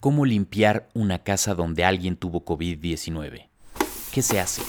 ¿Cómo 0.00 0.24
limpiar 0.24 0.88
una 0.94 1.24
casa 1.24 1.56
donde 1.56 1.84
alguien 1.84 2.16
tuvo 2.16 2.44
COVID-19? 2.44 3.48
¿Qué 4.12 4.22
se 4.22 4.38
hace? 4.38 4.62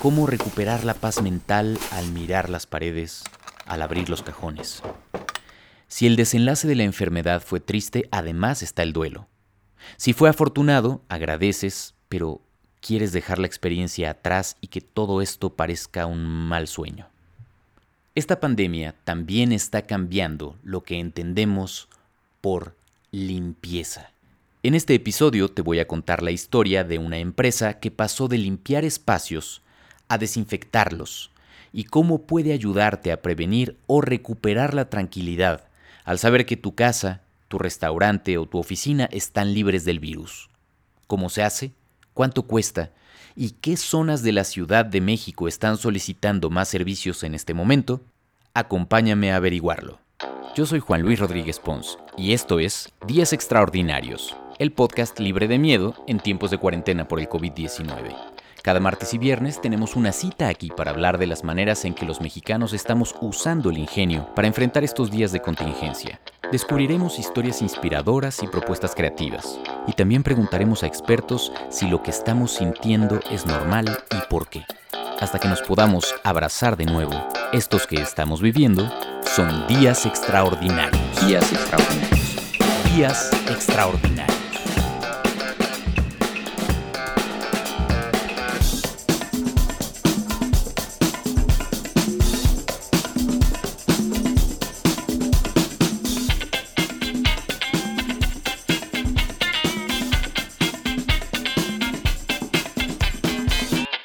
¿Cómo 0.00 0.28
recuperar 0.28 0.84
la 0.84 0.94
paz 0.94 1.20
mental 1.20 1.76
al 1.90 2.12
mirar 2.12 2.48
las 2.48 2.64
paredes, 2.64 3.24
al 3.66 3.82
abrir 3.82 4.08
los 4.08 4.22
cajones? 4.22 4.80
Si 5.88 6.06
el 6.06 6.14
desenlace 6.14 6.68
de 6.68 6.76
la 6.76 6.84
enfermedad 6.84 7.42
fue 7.42 7.58
triste, 7.58 8.08
además 8.12 8.62
está 8.62 8.84
el 8.84 8.92
duelo. 8.92 9.26
Si 9.96 10.12
fue 10.12 10.28
afortunado, 10.28 11.02
agradeces, 11.08 11.96
pero 12.08 12.40
quieres 12.80 13.12
dejar 13.12 13.40
la 13.40 13.48
experiencia 13.48 14.10
atrás 14.10 14.56
y 14.60 14.68
que 14.68 14.80
todo 14.80 15.20
esto 15.20 15.56
parezca 15.56 16.06
un 16.06 16.24
mal 16.24 16.68
sueño. 16.68 17.08
Esta 18.14 18.38
pandemia 18.38 18.94
también 19.02 19.50
está 19.50 19.82
cambiando 19.82 20.56
lo 20.62 20.84
que 20.84 21.00
entendemos 21.00 21.88
por 22.40 22.76
limpieza. 23.10 24.13
En 24.64 24.74
este 24.74 24.94
episodio 24.94 25.50
te 25.50 25.60
voy 25.60 25.78
a 25.78 25.86
contar 25.86 26.22
la 26.22 26.30
historia 26.30 26.84
de 26.84 26.96
una 26.96 27.18
empresa 27.18 27.80
que 27.80 27.90
pasó 27.90 28.28
de 28.28 28.38
limpiar 28.38 28.82
espacios 28.82 29.60
a 30.08 30.16
desinfectarlos 30.16 31.30
y 31.70 31.84
cómo 31.84 32.22
puede 32.22 32.54
ayudarte 32.54 33.12
a 33.12 33.20
prevenir 33.20 33.76
o 33.86 34.00
recuperar 34.00 34.72
la 34.72 34.88
tranquilidad 34.88 35.68
al 36.06 36.18
saber 36.18 36.46
que 36.46 36.56
tu 36.56 36.74
casa, 36.74 37.20
tu 37.48 37.58
restaurante 37.58 38.38
o 38.38 38.46
tu 38.46 38.56
oficina 38.56 39.04
están 39.12 39.52
libres 39.52 39.84
del 39.84 40.00
virus. 40.00 40.48
¿Cómo 41.08 41.28
se 41.28 41.42
hace? 41.42 41.72
¿Cuánto 42.14 42.44
cuesta? 42.44 42.90
¿Y 43.36 43.50
qué 43.50 43.76
zonas 43.76 44.22
de 44.22 44.32
la 44.32 44.44
Ciudad 44.44 44.86
de 44.86 45.02
México 45.02 45.46
están 45.46 45.76
solicitando 45.76 46.48
más 46.48 46.68
servicios 46.68 47.22
en 47.22 47.34
este 47.34 47.52
momento? 47.52 48.00
Acompáñame 48.54 49.30
a 49.30 49.36
averiguarlo. 49.36 49.98
Yo 50.56 50.64
soy 50.64 50.80
Juan 50.80 51.02
Luis 51.02 51.18
Rodríguez 51.18 51.58
Pons 51.58 51.98
y 52.16 52.32
esto 52.32 52.60
es 52.60 52.88
Días 53.06 53.34
Extraordinarios 53.34 54.34
el 54.58 54.72
podcast 54.72 55.18
libre 55.18 55.48
de 55.48 55.58
miedo 55.58 55.94
en 56.06 56.20
tiempos 56.20 56.50
de 56.50 56.58
cuarentena 56.58 57.08
por 57.08 57.20
el 57.20 57.28
COVID-19. 57.28 58.14
Cada 58.62 58.80
martes 58.80 59.12
y 59.12 59.18
viernes 59.18 59.60
tenemos 59.60 59.94
una 59.94 60.12
cita 60.12 60.48
aquí 60.48 60.70
para 60.74 60.90
hablar 60.90 61.18
de 61.18 61.26
las 61.26 61.44
maneras 61.44 61.84
en 61.84 61.94
que 61.94 62.06
los 62.06 62.20
mexicanos 62.20 62.72
estamos 62.72 63.14
usando 63.20 63.70
el 63.70 63.78
ingenio 63.78 64.32
para 64.34 64.48
enfrentar 64.48 64.84
estos 64.84 65.10
días 65.10 65.32
de 65.32 65.40
contingencia. 65.40 66.20
Descubriremos 66.50 67.18
historias 67.18 67.60
inspiradoras 67.60 68.42
y 68.42 68.46
propuestas 68.46 68.94
creativas. 68.94 69.58
Y 69.86 69.92
también 69.92 70.22
preguntaremos 70.22 70.82
a 70.82 70.86
expertos 70.86 71.52
si 71.68 71.88
lo 71.88 72.02
que 72.02 72.10
estamos 72.10 72.52
sintiendo 72.52 73.20
es 73.30 73.44
normal 73.44 73.98
y 74.10 74.30
por 74.30 74.48
qué. 74.48 74.64
Hasta 75.20 75.38
que 75.38 75.48
nos 75.48 75.60
podamos 75.62 76.14
abrazar 76.24 76.76
de 76.76 76.86
nuevo, 76.86 77.14
estos 77.52 77.86
que 77.86 77.96
estamos 77.96 78.40
viviendo 78.40 78.90
son 79.22 79.66
días 79.66 80.06
extraordinarios. 80.06 81.26
Días 81.26 81.52
extraordinarios. 81.52 82.52
Días 82.94 83.30
extraordinarios. 83.48 84.33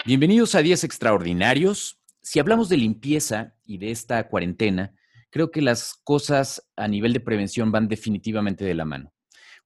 Bienvenidos 0.10 0.56
a 0.56 0.64
Días 0.64 0.84
Extraordinarios. 0.84 2.00
Si 2.24 2.40
hablamos 2.40 2.68
de 2.68 2.78
limpieza 2.78 3.54
y 3.64 3.78
de 3.78 3.92
esta 3.92 4.28
cuarentena, 4.28 4.96
creo 5.30 5.52
que 5.52 5.62
las 5.62 6.02
cosas 6.04 6.68
a 6.76 6.88
nivel 6.88 7.14
de 7.14 7.20
prevención 7.20 7.72
van 7.72 7.88
definitivamente 7.88 8.66
de 8.66 8.74
la 8.74 8.86
mano. 8.86 9.14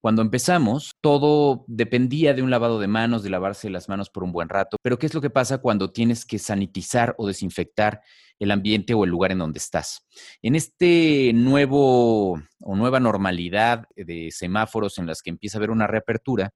Cuando 0.02 0.22
empezamos, 0.22 0.98
todo 1.00 1.64
dependía 1.70 2.34
de 2.34 2.42
un 2.42 2.52
lavado 2.52 2.78
de 2.82 2.90
manos, 2.90 3.24
de 3.24 3.30
lavarse 3.30 3.70
las 3.70 3.88
manos 3.88 4.10
por 4.10 4.26
un 4.26 4.34
buen 4.34 4.50
rato, 4.50 4.76
pero 4.82 5.00
¿qué 5.00 5.06
es 5.06 5.14
lo 5.14 5.22
que 5.22 5.30
pasa 5.30 5.60
cuando 5.60 5.94
tienes 5.94 6.26
que 6.26 6.40
sanitizar 6.40 7.16
o 7.18 7.26
desinfectar 7.26 8.02
el 8.38 8.52
ambiente 8.52 8.94
o 8.94 9.06
el 9.06 9.12
lugar 9.12 9.32
en 9.32 9.40
donde 9.40 9.60
estás? 9.60 10.06
En 10.42 10.56
este 10.56 11.32
nuevo 11.34 12.34
o 12.60 12.76
nueva 12.76 13.00
normalidad 13.00 13.86
de 13.96 14.30
semáforos 14.30 14.98
en 14.98 15.06
las 15.06 15.22
que 15.22 15.30
empieza 15.30 15.58
a 15.58 15.60
haber 15.60 15.72
una 15.72 15.88
reapertura, 15.88 16.54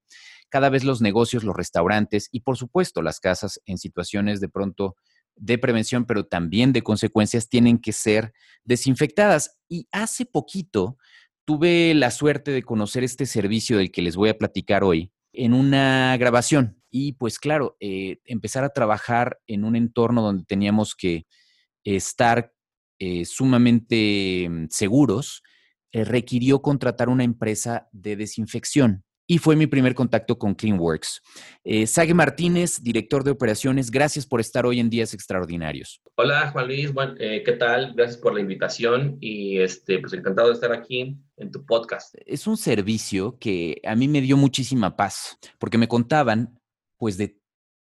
cada 0.50 0.70
vez 0.70 0.84
los 0.84 1.02
negocios, 1.02 1.44
los 1.44 1.56
restaurantes 1.56 2.30
y 2.32 2.42
por 2.42 2.58
supuesto 2.58 3.02
las 3.02 3.20
casas 3.20 3.62
en 3.66 3.78
situaciones 3.78 4.40
de 4.40 4.50
pronto 4.50 4.96
de 5.36 5.58
prevención, 5.58 6.06
pero 6.06 6.26
también 6.26 6.74
de 6.74 6.82
consecuencias, 6.82 7.50
tienen 7.50 7.78
que 7.80 7.94
ser 7.94 8.34
desinfectadas. 8.64 9.58
Y 9.70 9.88
hace 9.92 10.26
poquito 10.26 10.98
tuve 11.46 11.94
la 11.94 12.12
suerte 12.12 12.52
de 12.52 12.64
conocer 12.64 13.04
este 13.04 13.26
servicio 13.26 13.78
del 13.78 13.92
que 13.92 14.02
les 14.02 14.16
voy 14.16 14.30
a 14.30 14.38
platicar 14.38 14.84
hoy 14.84 15.12
en 15.34 15.54
una 15.54 16.18
grabación. 16.18 16.82
Y 16.90 17.14
pues 17.14 17.40
claro, 17.40 17.78
eh, 17.80 18.20
empezar 18.26 18.64
a 18.64 18.74
trabajar 18.74 19.40
en 19.46 19.64
un 19.64 19.76
entorno 19.76 20.22
donde 20.22 20.44
teníamos 20.46 20.96
que 20.96 21.28
estar 21.84 22.54
eh, 23.00 23.26
sumamente 23.26 24.48
mm, 24.50 24.68
seguros, 24.70 25.44
eh, 25.92 26.04
requirió 26.04 26.62
contratar 26.62 27.10
una 27.10 27.24
empresa 27.24 27.88
de 27.92 28.16
desinfección 28.16 29.04
y 29.28 29.38
fue 29.40 29.58
mi 29.58 29.68
primer 29.68 29.94
contacto 29.94 30.40
con 30.40 30.56
CleanWorks. 30.56 31.22
Eh, 31.66 31.86
Sage 31.86 32.14
Martínez, 32.14 32.82
director 32.82 33.26
de 33.26 33.32
operaciones, 33.32 33.92
gracias 33.92 34.26
por 34.26 34.40
estar 34.40 34.66
hoy 34.66 34.80
en 34.80 34.90
Días 34.90 35.14
Extraordinarios. 35.14 36.02
Hola 36.16 36.50
Juan 36.52 36.68
Luis, 36.68 36.92
eh, 37.20 37.44
¿qué 37.46 37.52
tal? 37.52 37.94
Gracias 37.94 38.18
por 38.18 38.34
la 38.34 38.40
invitación 38.40 39.18
y 39.20 39.60
este, 39.60 40.00
pues 40.00 40.14
encantado 40.14 40.48
de 40.48 40.54
estar 40.54 40.72
aquí 40.72 41.18
en 41.36 41.52
tu 41.52 41.66
podcast. 41.66 42.16
Es 42.26 42.48
un 42.48 42.56
servicio 42.56 43.38
que 43.38 43.82
a 43.84 43.96
mí 43.96 44.08
me 44.08 44.22
dio 44.22 44.38
muchísima 44.38 44.96
paz, 44.96 45.38
porque 45.60 45.78
me 45.78 45.90
contaban 45.90 46.58
pues 46.98 47.18
de 47.18 47.38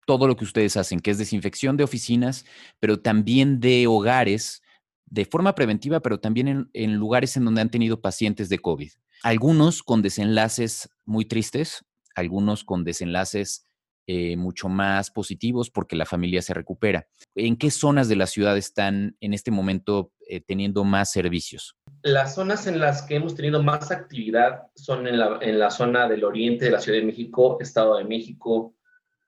todo 0.07 0.27
lo 0.27 0.35
que 0.35 0.44
ustedes 0.44 0.75
hacen, 0.77 1.00
que 1.00 1.12
es 1.12 1.19
desinfección 1.19 1.77
de 1.77 1.83
oficinas, 1.83 2.45
pero 2.79 3.00
también 3.00 3.59
de 3.59 3.88
hogares, 3.88 4.62
de 5.06 5.25
forma 5.25 5.53
preventiva, 5.53 6.00
pero 6.00 6.19
también 6.19 6.69
en 6.73 6.95
lugares 6.95 7.38
en 7.38 7.45
donde 7.45 7.62
han 7.62 7.69
tenido 7.69 8.01
pacientes 8.01 8.50
de 8.50 8.59
COVID 8.59 8.89
algunos 9.25 9.81
con 9.81 10.03
desenlaces 10.03 10.88
muy 11.06 11.26
tristes, 11.26 11.86
algunos 12.16 12.64
con 12.64 12.84
desenlaces 12.84 13.66
eh, 14.08 14.38
mucho 14.38 14.70
más 14.70 15.10
positivos 15.10 15.72
porque 15.72 15.96
la 15.96 16.06
familia 16.06 16.42
se 16.42 16.54
recupera. 16.54 17.08
¿En 17.34 17.58
qué 17.58 17.72
zonas 17.72 18.08
de 18.08 18.16
la 18.16 18.28
ciudad 18.28 18.56
están 18.56 19.18
en 19.20 19.34
este 19.34 19.50
momento 19.50 20.12
eh, 20.28 20.42
teniendo 20.42 20.84
más 20.84 21.12
servicios? 21.12 21.76
Las 22.04 22.36
zonas 22.36 22.68
en 22.68 22.80
las 22.80 23.02
que 23.02 23.16
hemos 23.16 23.34
tenido 23.34 23.64
más 23.64 23.90
actividad 23.90 24.68
son 24.76 25.08
en 25.08 25.18
la, 25.60 25.72
zona 25.72 26.08
del 26.08 26.24
oriente 26.24 26.66
de 26.66 26.72
la 26.72 26.80
Ciudad 26.80 27.00
de 27.00 27.06
México, 27.06 27.58
Estado 27.60 27.98
de 27.98 28.04
México, 28.04 28.76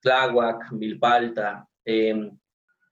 Tláhuac, 0.02 0.72
Milpalta. 0.72 1.68
Em, 1.84 2.38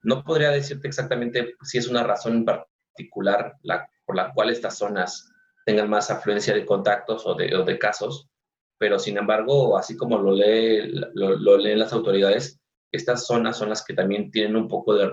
no 0.02 0.23
podría 0.23 0.50
decirte 0.50 0.88
exactamente 0.88 1.53
si 1.62 1.78
es 1.78 1.88
una 1.88 2.02
razón 2.02 2.38
en 2.38 2.46
particular 2.46 3.57
por 4.06 4.16
la 4.16 4.34
cual 4.34 4.50
estas 4.50 4.78
zonas 4.78 5.31
tengan 5.66 5.90
más 5.90 6.12
afluencia 6.12 6.53
de 6.53 6.66
contactos 6.66 7.25
o 7.25 7.34
de, 7.34 7.79
casos, 7.79 8.29
pero 8.77 8.99
sin 8.99 9.17
embargo, 9.17 9.77
así 9.77 9.95
como 9.95 10.17
lo, 10.17 10.33
lee, 10.33 10.91
lo, 11.13 11.57
leen 11.57 11.79
las 11.79 11.93
autoridades, 11.93 12.59
estas 12.91 13.25
zonas 13.25 13.57
son 13.57 13.69
las 13.69 13.83
que 13.83 13.93
también 13.93 14.31
tienen 14.31 14.55
un 14.55 14.67
poco 14.67 14.95
de, 14.95 15.11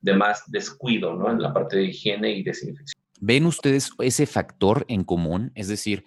de 0.00 0.14
más 0.14 0.42
descuido 0.46 1.14
¿no? 1.14 1.30
en 1.30 1.40
la 1.40 1.52
parte 1.52 1.76
de 1.76 1.84
higiene 1.84 2.32
y 2.32 2.42
desinfección. 2.42 3.02
¿Ven 3.20 3.46
ustedes 3.46 3.90
ese 4.00 4.26
factor 4.26 4.84
en 4.88 5.04
común? 5.04 5.52
Es 5.54 5.68
decir, 5.68 6.04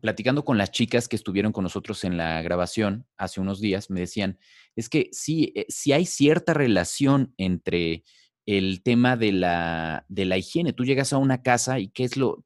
platicando 0.00 0.44
con 0.44 0.58
las 0.58 0.70
chicas 0.70 1.08
que 1.08 1.16
estuvieron 1.16 1.52
con 1.52 1.64
nosotros 1.64 2.04
en 2.04 2.16
la 2.16 2.42
grabación 2.42 3.06
hace 3.16 3.40
unos 3.40 3.60
días, 3.60 3.90
me 3.90 4.00
decían, 4.00 4.38
es 4.76 4.88
que 4.88 5.08
sí, 5.12 5.52
eh, 5.54 5.66
sí 5.68 5.92
hay 5.92 6.06
cierta 6.06 6.54
relación 6.54 7.34
entre 7.36 8.04
el 8.46 8.82
tema 8.82 9.16
de 9.16 9.32
la, 9.32 10.04
de 10.08 10.24
la 10.24 10.38
higiene. 10.38 10.72
Tú 10.72 10.84
llegas 10.84 11.12
a 11.12 11.18
una 11.18 11.42
casa 11.42 11.78
y 11.78 11.88
qué 11.88 12.04
es 12.04 12.16
lo, 12.16 12.44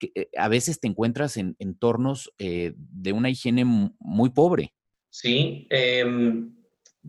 eh, 0.00 0.28
a 0.36 0.48
veces 0.48 0.80
te 0.80 0.88
encuentras 0.88 1.36
en 1.36 1.56
entornos 1.58 2.32
eh, 2.38 2.74
de 2.76 3.12
una 3.12 3.30
higiene 3.30 3.64
muy 3.64 4.30
pobre. 4.30 4.74
Sí, 5.10 5.66
em, 5.70 6.54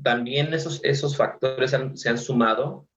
también 0.01 0.53
esos, 0.53 0.83
esos 0.83 1.17
factores 1.17 1.75
se 1.95 2.09
han 2.09 2.17
sumado 2.17 2.87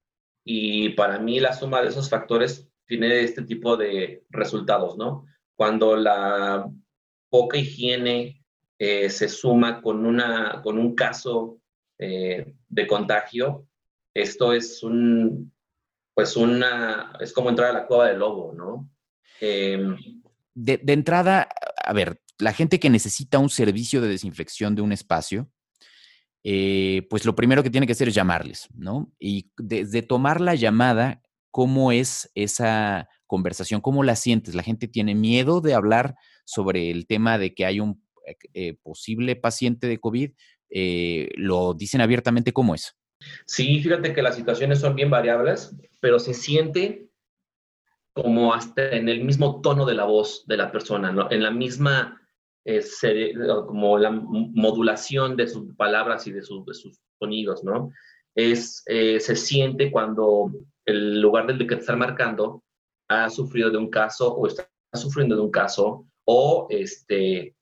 y 0.44 0.90
para 0.90 1.18
mí 1.18 1.40
la 1.40 1.54
suma 1.54 1.82
de 1.82 1.88
esos 1.88 2.10
factores 2.10 2.68
tiene 2.86 3.20
este 3.20 3.42
tipo 3.42 3.76
de 3.76 4.24
resultados, 4.30 4.96
¿no? 4.96 5.26
Cuando 5.56 5.96
la 5.96 6.70
poca 7.30 7.58
higiene 7.58 8.44
eh, 8.78 9.10
se 9.10 9.28
suma 9.28 9.80
con, 9.82 10.06
una, 10.06 10.60
con 10.62 10.78
un 10.78 10.94
caso 10.94 11.60
de 12.00 12.86
contagio, 12.86 13.66
esto 14.14 14.52
es 14.52 14.84
un, 14.84 15.52
pues 16.14 16.36
una, 16.36 17.12
es 17.18 17.32
como 17.32 17.48
entrar 17.48 17.70
a 17.70 17.72
la 17.72 17.86
cueva 17.86 18.06
del 18.06 18.20
lobo, 18.20 18.52
¿no? 18.52 18.88
Em, 19.40 19.96
de, 20.54 20.80
entrada, 20.86 21.48
a 21.84 21.92
ver, 21.92 22.20
la 22.38 22.52
gente 22.52 22.80
que 22.80 22.90
necesita 22.90 23.38
un 23.38 23.50
servicio 23.50 24.00
de 24.00 24.08
desinfección 24.08 24.74
de 24.74 24.82
un 24.82 24.92
espacio, 24.92 25.50
eh, 26.44 27.06
pues 27.10 27.24
lo 27.24 27.34
primero 27.34 27.62
que 27.62 27.70
tiene 27.70 27.86
que 27.86 27.92
hacer 27.92 28.08
es 28.08 28.14
llamarles, 28.14 28.68
¿no? 28.74 29.12
Y 29.18 29.50
desde 29.56 30.02
tomar 30.02 30.40
la 30.40 30.54
llamada, 30.54 31.22
¿cómo 31.50 31.92
es 31.92 32.30
esa 32.34 33.08
conversación? 33.26 33.80
¿Cómo 33.80 34.02
la 34.02 34.16
sientes? 34.16 34.54
¿La 34.54 34.62
gente 34.62 34.88
tiene 34.88 35.14
miedo 35.14 35.60
de 35.60 35.74
hablar 35.74 36.14
sobre 36.44 36.90
el 36.90 37.06
tema 37.06 37.38
de 37.38 37.54
que 37.54 37.66
hay 37.66 37.80
un 37.80 38.02
posible 38.82 39.36
paciente 39.36 39.86
de 39.86 39.98
COVID, 39.98 40.32
lo 41.36 41.74
dicen 41.74 42.00
abiertamente 42.00 42.52
cómo 42.52 42.74
es. 42.74 42.94
Sí, 43.46 43.80
fíjate 43.82 44.12
que 44.12 44.22
las 44.22 44.36
situaciones 44.36 44.80
son 44.80 44.94
bien 44.94 45.10
variables, 45.10 45.74
pero 46.00 46.18
se 46.18 46.34
siente 46.34 47.07
como 48.22 48.52
hasta 48.52 48.90
en 48.90 49.08
el 49.08 49.24
mismo 49.24 49.60
tono 49.60 49.86
de 49.86 49.94
la 49.94 50.04
voz 50.04 50.44
de 50.46 50.56
la 50.56 50.72
persona, 50.72 51.12
¿no? 51.12 51.30
en 51.30 51.42
la 51.42 51.50
misma 51.50 52.20
eh, 52.64 52.84
como 53.66 53.96
la 53.96 54.10
modulación 54.10 55.36
de 55.36 55.46
sus 55.46 55.74
palabras 55.74 56.26
y 56.26 56.32
de, 56.32 56.42
sus 56.42 56.64
sonidos, 57.18 57.64
¿no? 57.64 57.90
Es, 58.34 58.82
eh, 58.86 59.20
se 59.20 59.36
siente 59.36 59.90
cuando 59.90 60.50
el 60.84 61.20
lugar 61.20 61.46
del 61.46 61.66
que 61.66 61.76
están 61.76 61.98
marcando 61.98 62.62
ha 63.08 63.30
sufrido 63.30 63.70
de 63.70 63.78
un 63.78 63.88
caso 63.88 64.34
o 64.34 64.46
está 64.46 64.68
sufriendo 64.92 65.34
de 65.34 65.42
un 65.42 65.50
caso 65.50 66.06
o 66.26 66.66
este, 66.68 67.56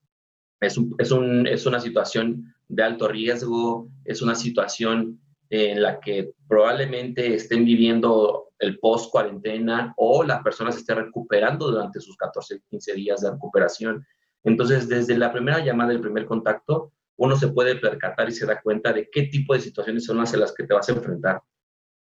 es, 0.60 0.80
es, 0.98 1.10
un, 1.12 1.46
es 1.46 1.66
una 1.66 1.78
situación 1.78 2.52
de 2.68 2.82
alto 2.82 3.06
riesgo, 3.06 3.88
es 4.04 4.22
una 4.22 4.34
situación 4.34 5.20
en 5.50 5.82
la 5.82 6.00
que 6.00 6.32
probablemente 6.48 7.34
estén 7.34 7.64
viviendo 7.64 8.50
el 8.58 8.78
post 8.78 9.10
cuarentena 9.10 9.92
o 9.96 10.22
la 10.22 10.42
persona 10.42 10.72
se 10.72 10.80
esté 10.80 10.94
recuperando 10.94 11.70
durante 11.70 12.00
sus 12.00 12.16
14, 12.16 12.62
15 12.70 12.94
días 12.94 13.20
de 13.20 13.30
recuperación. 13.30 14.04
Entonces, 14.44 14.88
desde 14.88 15.18
la 15.18 15.32
primera 15.32 15.64
llamada, 15.64 15.92
el 15.92 16.00
primer 16.00 16.26
contacto, 16.26 16.92
uno 17.18 17.36
se 17.36 17.48
puede 17.48 17.76
percatar 17.76 18.28
y 18.28 18.32
se 18.32 18.46
da 18.46 18.60
cuenta 18.60 18.92
de 18.92 19.08
qué 19.10 19.24
tipo 19.24 19.54
de 19.54 19.60
situaciones 19.60 20.04
son 20.04 20.18
las 20.18 20.34
las 20.34 20.52
que 20.52 20.64
te 20.64 20.74
vas 20.74 20.88
a 20.88 20.92
enfrentar. 20.92 21.42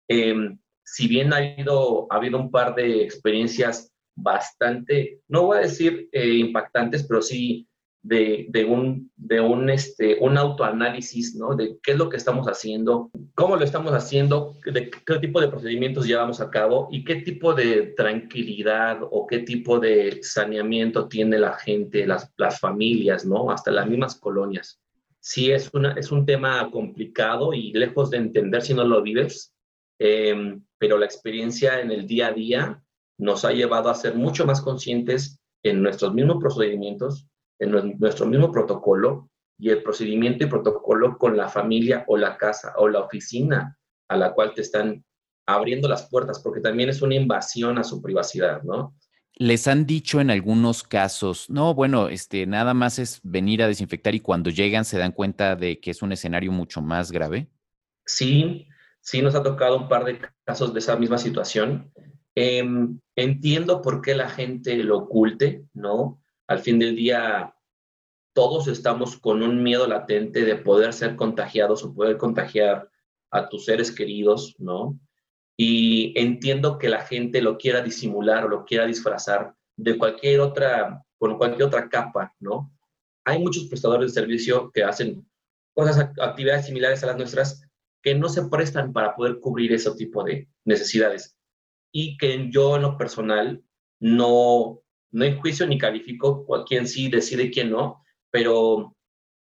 Em, 0.09 0.59
si 0.85 1.09
bien 1.09 1.33
ha 1.33 1.37
habido, 1.37 2.07
ha 2.11 2.17
habido 2.17 2.39
un 2.39 2.51
par 2.51 2.75
de 2.75 3.03
experiencias 3.03 3.93
bastante, 4.15 5.21
no 5.29 5.47
voy 5.47 5.59
a 5.59 5.63
decir 5.63 6.09
eh, 6.13 6.35
impactantes, 6.35 7.07
pero 7.07 7.23
sí 7.23 7.69
de, 8.03 8.67
un, 8.69 9.11
de 9.17 9.41
un, 9.41 9.71
este, 9.71 10.19
un 10.21 10.37
autoanálisis, 10.37 11.37
¿no? 11.37 11.55
De 11.55 11.79
qué 11.83 11.93
es 11.93 11.99
lo 11.99 12.09
que 12.09 12.17
estamos 12.17 12.47
haciendo, 12.49 13.11
cómo 13.35 13.57
lo 13.57 13.65
estamos 13.65 13.93
haciendo, 13.93 14.57
de 14.65 14.91
qué 14.91 15.19
tipo 15.21 15.41
de 15.41 15.49
procedimientos 15.49 16.07
llevamos 16.07 16.41
a 16.41 16.51
cabo 16.51 16.89
y 16.91 17.05
qué 17.05 17.17
tipo 17.17 17.55
de 17.55 17.95
tranquilidad 17.97 18.99
o 19.03 19.27
qué 19.27 19.41
tipo 19.41 19.79
de 19.79 20.19
saneamiento 20.23 21.07
tiene 21.09 21.39
la 21.39 21.53
gente, 21.55 22.07
las, 22.07 22.33
las 22.37 22.59
familias, 22.59 23.25
¿no? 23.25 23.51
Hasta 23.51 23.71
las 23.71 23.87
mismas 23.87 24.17
colonias. 24.17 24.81
Sí, 25.21 25.53
es, 25.53 25.71
una, 25.73 25.93
es 25.93 26.11
un 26.11 26.27
tema 26.27 26.69
complicado 26.73 27.55
y 27.55 27.73
lejos 27.73 28.11
de 28.11 28.17
entender 28.17 28.63
si 28.63 28.75
no 28.75 28.83
lo 28.85 29.03
vives, 29.03 29.55
em, 30.01 30.65
pero 30.79 30.99
la 30.99 31.07
experiencia 31.07 31.81
en 31.81 31.93
el 31.93 32.09
día 32.09 32.29
a 32.29 32.33
día 32.33 32.83
nos 33.19 33.45
ha 33.45 33.53
llevado 33.53 33.89
a 33.89 33.95
ser 33.95 34.17
mucho 34.17 34.45
más 34.45 34.61
conscientes 34.61 35.39
en 35.63 35.81
nuestros 35.81 36.13
mismos 36.13 36.39
procedimientos, 36.41 37.29
en 37.59 37.99
nuestro 37.99 38.27
mismo 38.27 38.51
protocolo 38.51 39.31
y 39.59 39.71
el 39.71 39.83
procedimiento 39.83 40.45
y 40.45 40.49
protocolo 40.49 41.17
con 41.19 41.37
la 41.37 41.49
familia 41.49 42.05
o 42.09 42.17
la 42.17 42.37
casa 42.37 42.73
o 42.77 42.89
la 42.89 43.01
oficina 43.01 43.77
a 44.09 44.17
la 44.17 44.33
cual 44.33 44.53
te 44.55 44.63
están 44.63 45.05
abriendo 45.47 45.89
las 45.89 46.09
puertas, 46.09 46.41
porque 46.41 46.61
también 46.61 46.89
es 46.89 47.03
una 47.03 47.15
invasión 47.15 47.79
a 47.79 47.85
su 47.85 48.01
privacidad, 48.01 48.63
¿no? 48.63 48.95
Les 49.35 49.67
han 49.67 49.87
dicho 49.87 50.21
en 50.21 50.31
algunos 50.31 50.83
casos, 50.83 51.49
no, 51.49 51.75
bueno, 51.75 52.09
este, 52.09 52.47
nada 52.47 52.75
más 52.75 52.99
es 52.99 53.21
venir 53.23 53.63
a 53.63 53.67
desinfectar 53.67 54.15
y 54.15 54.21
cuando 54.21 54.51
llegan 54.51 54.85
se 54.85 54.99
dan 54.99 55.13
cuenta 55.13 55.57
de 55.57 55.81
que 55.81 55.91
es 55.91 56.03
un 56.03 56.13
escenario 56.13 56.53
mucho 56.53 56.83
más 56.83 57.11
grave. 57.11 57.49
Sí, 58.05 58.69
sí 59.01 59.23
nos 59.23 59.35
ha 59.35 59.43
tocado 59.43 59.79
un 59.79 59.89
par 59.89 60.05
de 60.05 60.21
casos 60.45 60.73
de 60.75 60.81
esa 60.81 60.97
misma 60.97 61.19
situación. 61.19 61.91
Em, 62.35 63.01
entiendo 63.17 63.81
por 63.83 64.03
qué 64.03 64.15
la 64.15 64.29
gente 64.29 64.77
lo 64.77 64.99
oculte, 64.99 65.65
¿no? 65.73 66.22
Al 66.47 66.59
fin 66.59 66.79
del 66.79 66.97
día 66.97 67.55
todos 68.35 68.69
estamos 68.69 69.19
con 69.19 69.43
un 69.43 69.63
miedo 69.63 69.87
latente 69.87 70.45
de 70.45 70.57
poder 70.57 70.93
ser 70.93 71.17
contagiados 71.17 71.85
o 71.85 71.95
poder 71.95 72.17
contagiar 72.17 72.91
a 73.31 73.49
tus 73.49 73.67
seres 73.67 73.93
queridos, 73.93 74.55
¿no? 74.59 74.99
Y 75.57 76.19
entiendo 76.19 76.79
que 76.79 76.89
la 76.89 77.03
gente 77.03 77.43
lo 77.43 77.59
quiera 77.59 77.83
disimular 77.83 78.45
o 78.45 78.49
lo 78.49 78.65
quiera 78.65 78.87
disfrazar 78.87 79.55
de 79.77 79.99
cualquier 79.99 80.41
otra, 80.41 81.05
con 81.19 81.37
cualquier 81.37 81.65
otra 81.65 81.89
capa, 81.89 82.35
¿no? 82.41 82.73
Hay 83.25 83.39
muchos 83.39 83.67
prestadores 83.67 84.15
de 84.15 84.21
servicio 84.21 84.71
que 84.73 84.83
hacen 84.83 85.29
cosas, 85.75 86.11
actividades 86.21 86.67
similares 86.67 87.03
a 87.03 87.07
las 87.07 87.17
nuestras 87.17 87.63
que 88.03 88.15
no 88.15 88.29
se 88.29 88.45
prestan 88.47 88.93
para 88.93 89.15
poder 89.15 89.39
cubrir 89.41 89.73
ese 89.73 89.95
tipo 89.95 90.25
de 90.25 90.49
necesidades. 90.65 91.37
Y 91.93 92.17
que 92.17 92.51
yo 92.51 92.77
en 92.77 92.83
lo 92.83 92.97
personal 92.97 93.63
no, 94.01 94.83
no 95.13 95.25
hay 95.25 95.39
juicio 95.39 95.67
ni 95.67 95.79
califico 95.79 96.45
quién 96.67 96.89
sí 96.89 97.09
decide 97.09 97.51
quién 97.51 97.71
no, 97.71 98.03
pero 98.31 98.97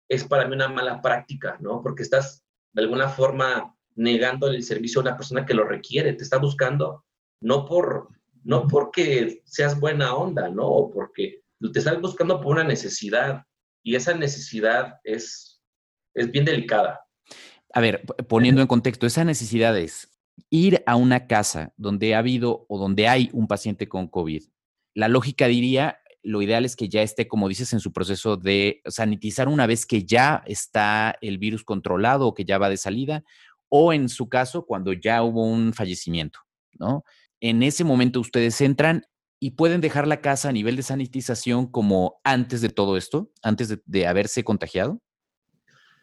es 0.08 0.24
para 0.24 0.46
mí 0.46 0.54
una 0.54 0.68
mala 0.68 1.00
práctica, 1.00 1.56
¿no? 1.60 1.80
Porque 1.80 2.02
estás 2.02 2.44
de 2.72 2.82
alguna 2.82 3.08
forma 3.08 3.74
negando 3.94 4.48
el 4.48 4.62
servicio 4.64 5.00
a 5.00 5.04
una 5.04 5.16
persona 5.16 5.46
que 5.46 5.54
lo 5.54 5.64
requiere, 5.64 6.12
te 6.12 6.24
está 6.24 6.38
buscando 6.38 7.04
no 7.40 7.64
por 7.64 8.08
no 8.42 8.66
porque 8.68 9.42
seas 9.46 9.78
buena 9.80 10.14
onda, 10.14 10.50
¿no? 10.50 10.66
O 10.66 10.90
porque 10.90 11.42
te 11.72 11.78
estás 11.78 11.98
buscando 12.00 12.40
por 12.40 12.52
una 12.52 12.64
necesidad 12.64 13.44
y 13.82 13.94
esa 13.94 14.12
necesidad 14.14 14.98
es 15.04 15.62
es 16.14 16.30
bien 16.30 16.44
delicada. 16.44 17.00
A 17.72 17.80
ver, 17.80 18.04
poniendo 18.28 18.60
en 18.60 18.66
contexto, 18.66 19.06
esa 19.06 19.24
necesidad 19.24 19.76
es 19.78 20.10
ir 20.50 20.82
a 20.86 20.96
una 20.96 21.26
casa 21.26 21.72
donde 21.76 22.14
ha 22.14 22.18
habido 22.18 22.66
o 22.68 22.78
donde 22.78 23.08
hay 23.08 23.30
un 23.32 23.46
paciente 23.46 23.88
con 23.88 24.08
COVID 24.08 24.44
la 24.94 25.08
lógica 25.08 25.46
diría, 25.46 25.98
lo 26.22 26.40
ideal 26.40 26.64
es 26.64 26.76
que 26.76 26.88
ya 26.88 27.02
esté, 27.02 27.28
como 27.28 27.48
dices, 27.48 27.72
en 27.72 27.80
su 27.80 27.92
proceso 27.92 28.36
de 28.36 28.80
sanitizar 28.86 29.48
una 29.48 29.66
vez 29.66 29.84
que 29.84 30.04
ya 30.04 30.42
está 30.46 31.16
el 31.20 31.38
virus 31.38 31.64
controlado 31.64 32.26
o 32.26 32.34
que 32.34 32.44
ya 32.44 32.58
va 32.58 32.70
de 32.70 32.76
salida, 32.76 33.24
o 33.68 33.92
en 33.92 34.08
su 34.08 34.28
caso, 34.28 34.64
cuando 34.66 34.92
ya 34.92 35.22
hubo 35.22 35.44
un 35.44 35.74
fallecimiento, 35.74 36.40
¿no? 36.78 37.04
En 37.40 37.62
ese 37.62 37.84
momento 37.84 38.20
ustedes 38.20 38.60
entran 38.60 39.04
y 39.40 39.50
pueden 39.50 39.80
dejar 39.80 40.06
la 40.06 40.22
casa 40.22 40.48
a 40.48 40.52
nivel 40.52 40.76
de 40.76 40.82
sanitización 40.82 41.66
como 41.66 42.20
antes 42.24 42.62
de 42.62 42.70
todo 42.70 42.96
esto, 42.96 43.30
antes 43.42 43.78
de, 43.84 44.06
haberse 44.06 44.44
contagiado. 44.44 45.02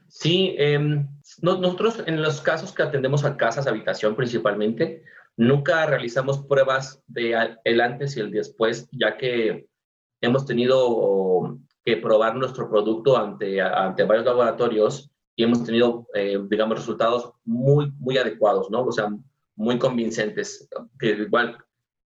Sí, 0.08 0.54
em, 0.60 1.08
nosotros 1.42 2.04
en 2.06 2.22
los 2.22 2.42
casos 2.42 2.74
que 2.74 2.84
atendemos 2.84 3.24
a 3.24 3.38
casas, 3.38 3.66
habitación 3.66 4.16
principalmente, 4.16 5.04
Nunca 5.42 5.88
realizamos 5.88 6.46
pruebas 6.46 7.02
de 7.08 7.36
el 7.64 7.82
antes 7.82 8.16
y 8.16 8.20
el 8.20 8.30
después, 8.30 8.88
ya 8.92 9.18
que 9.18 9.68
hemos 10.22 10.46
tenido 10.46 11.58
que 11.84 11.98
probar 11.98 12.36
nuestro 12.36 12.70
producto 12.70 13.18
ante, 13.18 13.60
ante 13.60 14.04
varios 14.04 14.28
laboratorios 14.28 15.10
y 15.36 15.44
hemos 15.44 15.64
tenido, 15.64 16.06
eh, 16.14 16.38
digamos, 16.48 16.78
resultados 16.78 17.32
muy, 17.44 17.92
muy 17.98 18.20
adecuados, 18.20 18.70
¿no? 18.70 18.84
O 18.84 18.92
sea, 18.92 19.10
muy 19.56 19.80
convincentes, 19.80 20.70
que 21.00 21.08
igual 21.08 21.58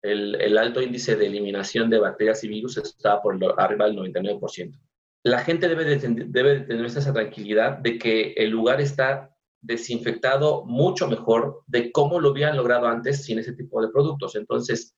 el, 0.02 0.36
el 0.36 0.58
alto 0.58 0.82
índice 0.82 1.18
de 1.18 1.26
eliminación 1.26 1.90
de 1.90 2.00
bacterias 2.00 2.42
y 2.46 2.48
virus 2.48 2.78
está 2.78 3.22
por 3.22 3.38
arriba 3.60 3.88
del 3.88 3.98
99%. 3.98 4.80
La 5.24 5.40
gente 5.40 5.68
debe 5.68 5.84
de, 5.84 5.98
debe 6.28 6.60
de 6.60 6.62
tener 6.62 6.86
esa 6.86 7.12
tranquilidad 7.12 7.80
de 7.80 7.98
que 7.98 8.32
el 8.38 8.52
lugar 8.52 8.80
está 8.80 9.35
desinfectado 9.66 10.64
mucho 10.66 11.08
mejor 11.08 11.64
de 11.68 11.92
cómo 11.92 12.20
lo 12.20 12.30
habían 12.30 12.56
logrado 12.56 12.88
antes 12.88 13.24
sin 13.26 13.40
ese 13.40 13.54
tipo 13.54 13.82
de 13.82 13.90
productos. 13.90 14.36
Entonces, 14.36 14.96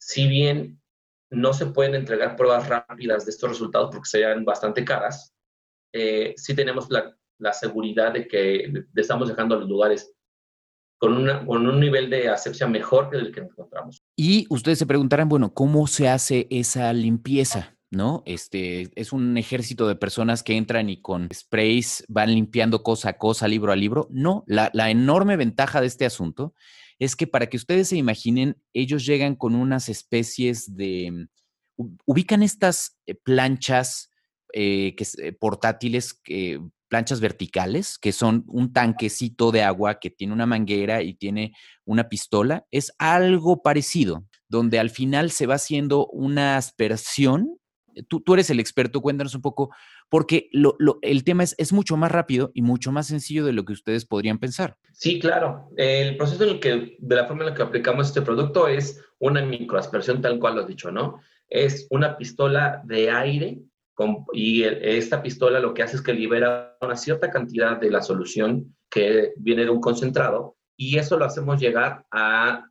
si 0.00 0.26
bien 0.26 0.80
no 1.30 1.52
se 1.52 1.66
pueden 1.66 1.94
entregar 1.94 2.36
pruebas 2.36 2.68
rápidas 2.68 3.24
de 3.24 3.30
estos 3.30 3.50
resultados 3.50 3.90
porque 3.92 4.08
serían 4.08 4.44
bastante 4.44 4.84
caras, 4.84 5.34
eh, 5.92 6.34
sí 6.36 6.54
tenemos 6.54 6.88
la, 6.90 7.14
seguridad 7.52 8.12
de 8.12 8.28
que 8.28 8.70
estamos 8.94 9.28
dejando 9.28 9.58
los 9.58 9.68
lugares 9.68 10.12
con, 10.98 11.26
con 11.46 11.66
un 11.66 11.80
nivel 11.80 12.10
de 12.10 12.28
asepsia 12.28 12.66
mejor 12.66 13.08
que 13.08 13.16
el 13.16 13.32
que 13.32 13.40
encontramos. 13.40 14.02
Y 14.14 14.46
ustedes 14.50 14.78
se 14.78 14.86
preguntarán, 14.86 15.28
bueno, 15.28 15.54
¿cómo 15.54 15.86
se 15.86 16.08
hace 16.08 16.46
esa 16.50 16.92
limpieza? 16.92 17.79
¿No? 17.90 18.22
Este 18.24 18.90
es 18.94 19.12
un 19.12 19.36
ejército 19.36 19.88
de 19.88 19.96
personas 19.96 20.42
que 20.42 20.56
entran 20.56 20.88
y 20.88 21.00
con 21.00 21.28
sprays 21.32 22.04
van 22.08 22.32
limpiando 22.32 22.82
cosa 22.82 23.10
a 23.10 23.18
cosa, 23.18 23.48
libro 23.48 23.72
a 23.72 23.76
libro. 23.76 24.08
No, 24.10 24.44
la, 24.46 24.70
enorme 24.90 25.36
ventaja 25.36 25.80
de 25.80 25.88
este 25.88 26.06
asunto 26.06 26.54
es 26.98 27.16
que 27.16 27.26
para 27.26 27.48
que 27.48 27.56
ustedes 27.56 27.88
se 27.88 27.96
imaginen, 27.96 28.62
ellos 28.72 29.04
llegan 29.04 29.34
con 29.34 29.54
unas 29.54 29.88
especies 29.88 30.76
de, 30.76 31.26
ubican 32.04 32.42
estas 32.42 32.96
eh, 33.06 33.14
planchas 33.14 34.10
eh, 34.52 34.94
que, 34.96 35.06
eh, 35.18 35.32
portátiles, 35.32 36.20
planchas 36.88 37.20
verticales, 37.20 37.98
que 37.98 38.12
son 38.12 38.44
un 38.48 38.72
tanquecito 38.72 39.50
de 39.50 39.62
agua 39.62 39.98
que 39.98 40.10
tiene 40.10 40.32
una 40.32 40.46
manguera 40.46 41.02
y 41.02 41.14
tiene 41.14 41.54
una 41.84 42.08
pistola. 42.08 42.66
Es 42.70 42.92
algo 42.98 43.62
parecido, 43.62 44.26
donde 44.48 44.78
al 44.78 44.90
final 44.90 45.30
se 45.30 45.46
va 45.46 45.54
haciendo 45.54 46.06
una 46.08 46.56
aspersión 46.56 47.60
tú, 48.08 48.22
eres 48.34 48.50
el 48.50 48.60
experto, 48.60 49.00
cuéntanos 49.00 49.34
un 49.34 49.42
poco, 49.42 49.70
porque 50.08 50.50
el 51.02 51.24
tema 51.24 51.42
es, 51.42 51.54
es 51.58 51.72
mucho 51.72 51.96
más 51.96 52.10
rápido 52.10 52.50
y 52.54 52.62
mucho 52.62 52.92
más 52.92 53.06
sencillo 53.06 53.44
de 53.44 53.52
lo 53.52 53.64
que 53.64 53.72
ustedes 53.72 54.06
podrían 54.06 54.38
pensar. 54.38 54.76
Sí, 54.92 55.18
claro. 55.20 55.70
El 55.76 56.16
proceso 56.16 56.44
en 56.44 56.50
el 56.50 56.60
que, 56.60 56.96
de 56.98 57.16
la 57.16 57.26
forma 57.26 57.44
en 57.44 57.50
la 57.50 57.54
que 57.54 57.62
aplicamos 57.62 58.08
este 58.08 58.22
producto 58.22 58.68
es 58.68 59.02
una 59.18 59.42
microaspersión 59.42 60.20
tal 60.20 60.38
cual 60.38 60.56
lo 60.56 60.62
has 60.62 60.68
dicho, 60.68 60.90
¿no? 60.90 61.20
Es 61.48 61.86
una 61.90 62.16
pistola 62.16 62.82
de 62.84 63.10
aire 63.10 63.62
y 64.32 64.62
esta 64.62 65.22
pistola 65.22 65.60
lo 65.60 65.74
que 65.74 65.82
hace 65.82 65.96
es 65.96 66.02
que 66.02 66.14
libera 66.14 66.76
una 66.80 66.96
cierta 66.96 67.30
cantidad 67.30 67.78
de 67.78 67.90
la 67.90 68.02
solución 68.02 68.76
que 68.88 69.32
viene 69.36 69.64
de 69.64 69.70
un 69.70 69.80
concentrado 69.80 70.56
y 70.76 70.98
eso 70.98 71.18
lo 71.18 71.26
hacemos 71.26 71.60
llegar 71.60 72.06
a 72.10 72.66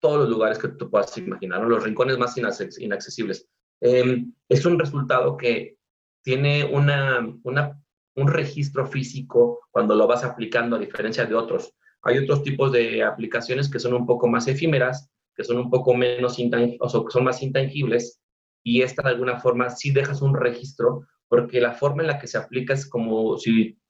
todos 0.00 0.20
los 0.20 0.30
lugares 0.30 0.58
que 0.58 0.68
tú 0.68 0.90
puedas 0.90 1.16
imaginar, 1.18 1.62
los 1.62 1.84
rincones 1.84 2.18
más 2.18 2.36
inaccesibles. 2.36 3.48
Em, 3.84 4.32
es 4.48 4.64
un 4.64 4.78
resultado 4.78 5.36
que 5.36 5.76
tiene 6.22 6.64
una, 6.64 7.18
un 7.44 8.28
registro 8.28 8.86
físico 8.86 9.58
cuando 9.72 9.96
lo 9.96 10.06
vas 10.06 10.22
aplicando 10.22 10.76
a 10.76 10.78
diferencia 10.78 11.26
de 11.26 11.34
otros. 11.34 11.74
Hay 12.02 12.18
otros 12.18 12.44
tipos 12.44 12.70
de 12.70 13.02
aplicaciones 13.02 13.68
que 13.68 13.80
son 13.80 13.94
un 13.94 14.06
poco 14.06 14.28
más 14.28 14.46
efímeras, 14.46 15.10
que 15.34 15.42
son 15.42 15.58
un 15.58 15.68
poco 15.68 15.94
menos 15.94 16.38
intangibles, 16.38 16.92
son 16.92 17.24
más 17.24 17.42
intangibles, 17.42 18.20
y 18.62 18.82
esta 18.82 19.02
de 19.02 19.10
alguna 19.10 19.40
forma 19.40 19.68
sí 19.68 19.90
dejas 19.90 20.22
un 20.22 20.36
registro, 20.36 21.08
porque 21.26 21.60
la 21.60 21.72
forma 21.72 22.02
en 22.02 22.08
la 22.08 22.18
que 22.20 22.28
se 22.28 22.38
aplica 22.38 22.74
es 22.74 22.88
como 22.88 23.36
si, 23.36 23.80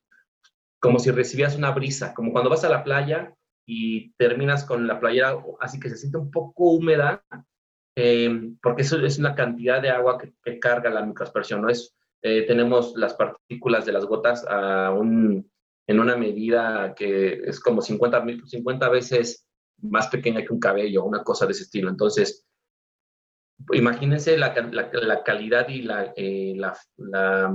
como 0.80 0.98
si 1.00 1.10
recibieras 1.10 1.56
una 1.56 1.70
brisa, 1.72 2.14
como 2.14 2.32
cuando 2.32 2.48
vas 2.48 2.64
a 2.64 2.70
la 2.70 2.82
playa 2.82 3.34
y 3.66 4.12
terminas 4.14 4.64
con 4.64 4.86
la 4.86 4.98
playera 4.98 5.36
así 5.60 5.78
que 5.78 5.90
se 5.90 5.98
siente 5.98 6.16
un 6.16 6.30
poco 6.30 6.70
húmeda, 6.72 7.22
eh, 7.96 8.54
porque 8.62 8.82
eso 8.82 9.04
es 9.04 9.18
una 9.18 9.34
cantidad 9.34 9.82
de 9.82 9.90
agua 9.90 10.18
que, 10.18 10.58
carga 10.58 10.90
la 10.90 11.04
microaspersión, 11.04 11.62
¿no? 11.62 11.68
Es, 11.68 11.94
eh, 12.22 12.42
tenemos 12.46 12.94
las 12.96 13.14
partículas 13.14 13.84
de 13.84 13.92
las 13.92 14.04
gotas 14.04 14.46
a 14.48 14.90
un, 14.90 15.50
en 15.86 16.00
una 16.00 16.16
medida 16.16 16.94
que 16.94 17.42
es 17.44 17.60
como 17.60 17.82
50, 17.82 18.24
50 18.46 18.88
veces 18.88 19.46
más 19.82 20.06
pequeña 20.08 20.42
que 20.42 20.52
un 20.52 20.60
cabello, 20.60 21.04
una 21.04 21.22
cosa 21.22 21.46
de 21.46 21.52
ese 21.52 21.64
estilo. 21.64 21.90
Entonces, 21.90 22.46
imagínense 23.72 24.36
la, 24.38 24.54
la, 24.92 25.22
calidad 25.22 25.68
y 25.68 25.82
la, 25.82 26.12
eh, 26.16 26.54
la, 26.56 27.52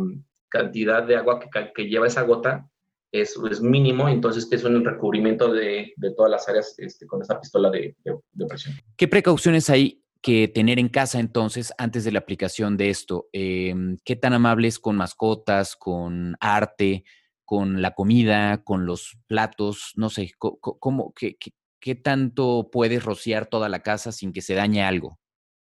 cantidad 0.49 1.03
de 1.03 1.17
agua 1.17 1.39
que, 1.39 1.49
que 1.73 1.89
lleva 1.89 2.07
esa 2.07 2.21
gota 2.21 2.69
es, 3.11 3.37
es, 3.51 3.61
mínimo, 3.61 4.07
entonces 4.07 4.47
es 4.49 4.63
un 4.63 4.83
recubrimiento 4.83 5.51
de, 5.51 5.93
de 5.95 6.11
todas 6.11 6.31
las 6.31 6.47
áreas 6.47 6.75
este, 6.77 7.05
con 7.05 7.21
esa 7.21 7.39
pistola 7.39 7.69
de, 7.69 7.95
de, 8.03 8.45
presión. 8.45 8.75
¿Qué 8.95 9.07
precauciones 9.07 9.69
hay 9.69 10.01
que 10.27 10.49
tener 10.49 10.77
en 10.77 10.89
casa 10.89 11.21
entonces 11.21 11.71
antes 11.77 12.03
de 12.03 12.11
la 12.11 12.19
aplicación 12.19 12.75
de 12.75 12.89
esto? 12.89 13.29
Em, 13.31 13.97
¿Qué 14.03 14.17
tan 14.17 14.33
amables 14.33 14.77
con 14.77 14.97
mascotas, 14.97 15.77
con 15.77 16.35
arte? 16.41 17.05
con 17.45 17.81
la 17.81 17.91
comida, 17.91 18.61
con 18.65 18.85
los 18.85 19.17
platos, 19.25 19.93
no 19.95 20.09
sé, 20.09 20.33
¿cómo, 20.37 21.13
qué, 21.17 21.37
qué, 21.79 21.95
tanto 21.95 22.67
puedes 22.69 23.05
rociar 23.05 23.45
toda 23.45 23.69
la 23.69 23.79
casa 23.79 24.11
sin 24.11 24.33
que 24.33 24.41
se 24.41 24.53
dañe 24.53 24.83
algo? 24.83 25.17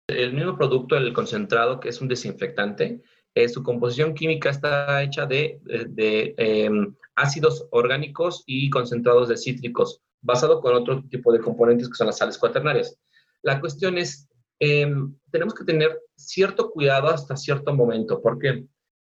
El 0.09 0.33
mismo 0.33 0.57
producto, 0.57 0.97
el 0.97 1.13
concentrado, 1.13 1.81
que 1.81 1.91
es 1.91 2.01
un 2.01 2.09
desinfectante, 2.09 3.03
eh, 3.35 3.49
su 3.51 3.63
composición 3.63 4.15
química 4.15 4.49
está 4.49 5.03
hecha 5.03 5.27
de, 5.27 5.61
de, 5.91 6.35
em, 6.39 6.95
ácidos 7.17 7.69
orgánicos 7.71 8.45
y 8.47 8.71
concentrados 8.71 9.29
de 9.29 9.37
cítricos, 9.37 10.01
basado 10.23 10.63
con 10.63 10.75
otro 10.75 11.05
tipo 11.11 11.35
de 11.35 11.41
componentes 11.41 11.91
que 11.91 11.97
son 11.97 12.07
las 12.07 12.17
sales 12.17 12.39
cuaternarias. 12.39 12.99
La 13.43 13.61
cuestión 13.61 13.99
es, 13.99 14.27
em, 14.61 15.15
tenemos 15.31 15.55
que 15.55 15.65
tener 15.65 15.99
cierto 16.17 16.71
cuidado 16.71 17.09
hasta 17.09 17.37
cierto 17.37 17.75
momento. 17.75 18.21
¿Por 18.21 18.39
qué? 18.39 18.67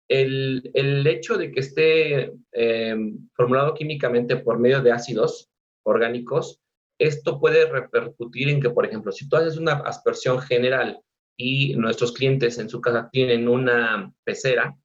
el, 0.08 0.70
el 0.74 1.06
hecho 1.06 1.36
de 1.36 1.50
que 1.50 1.60
esté 1.60 2.32
em, 2.52 3.28
formulado 3.34 3.74
químicamente 3.74 4.36
por 4.36 4.58
medio 4.58 4.82
de 4.82 4.92
ácidos 4.92 5.50
orgánicos, 5.82 6.60
esto 6.98 7.40
puede 7.40 7.68
repercutir 7.68 8.48
en 8.48 8.60
que, 8.60 8.70
por 8.70 8.86
ejemplo, 8.86 9.12
si 9.12 9.28
tú 9.28 9.36
haces 9.36 9.56
una 9.56 9.72
aspersión 9.72 10.40
general 10.40 11.00
y 11.36 11.74
nuestros 11.76 12.12
clientes 12.12 12.58
en 12.58 12.68
su 12.68 12.80
casa 12.80 13.08
tienen 13.10 13.48
una 13.48 14.12
pecera, 14.24 14.76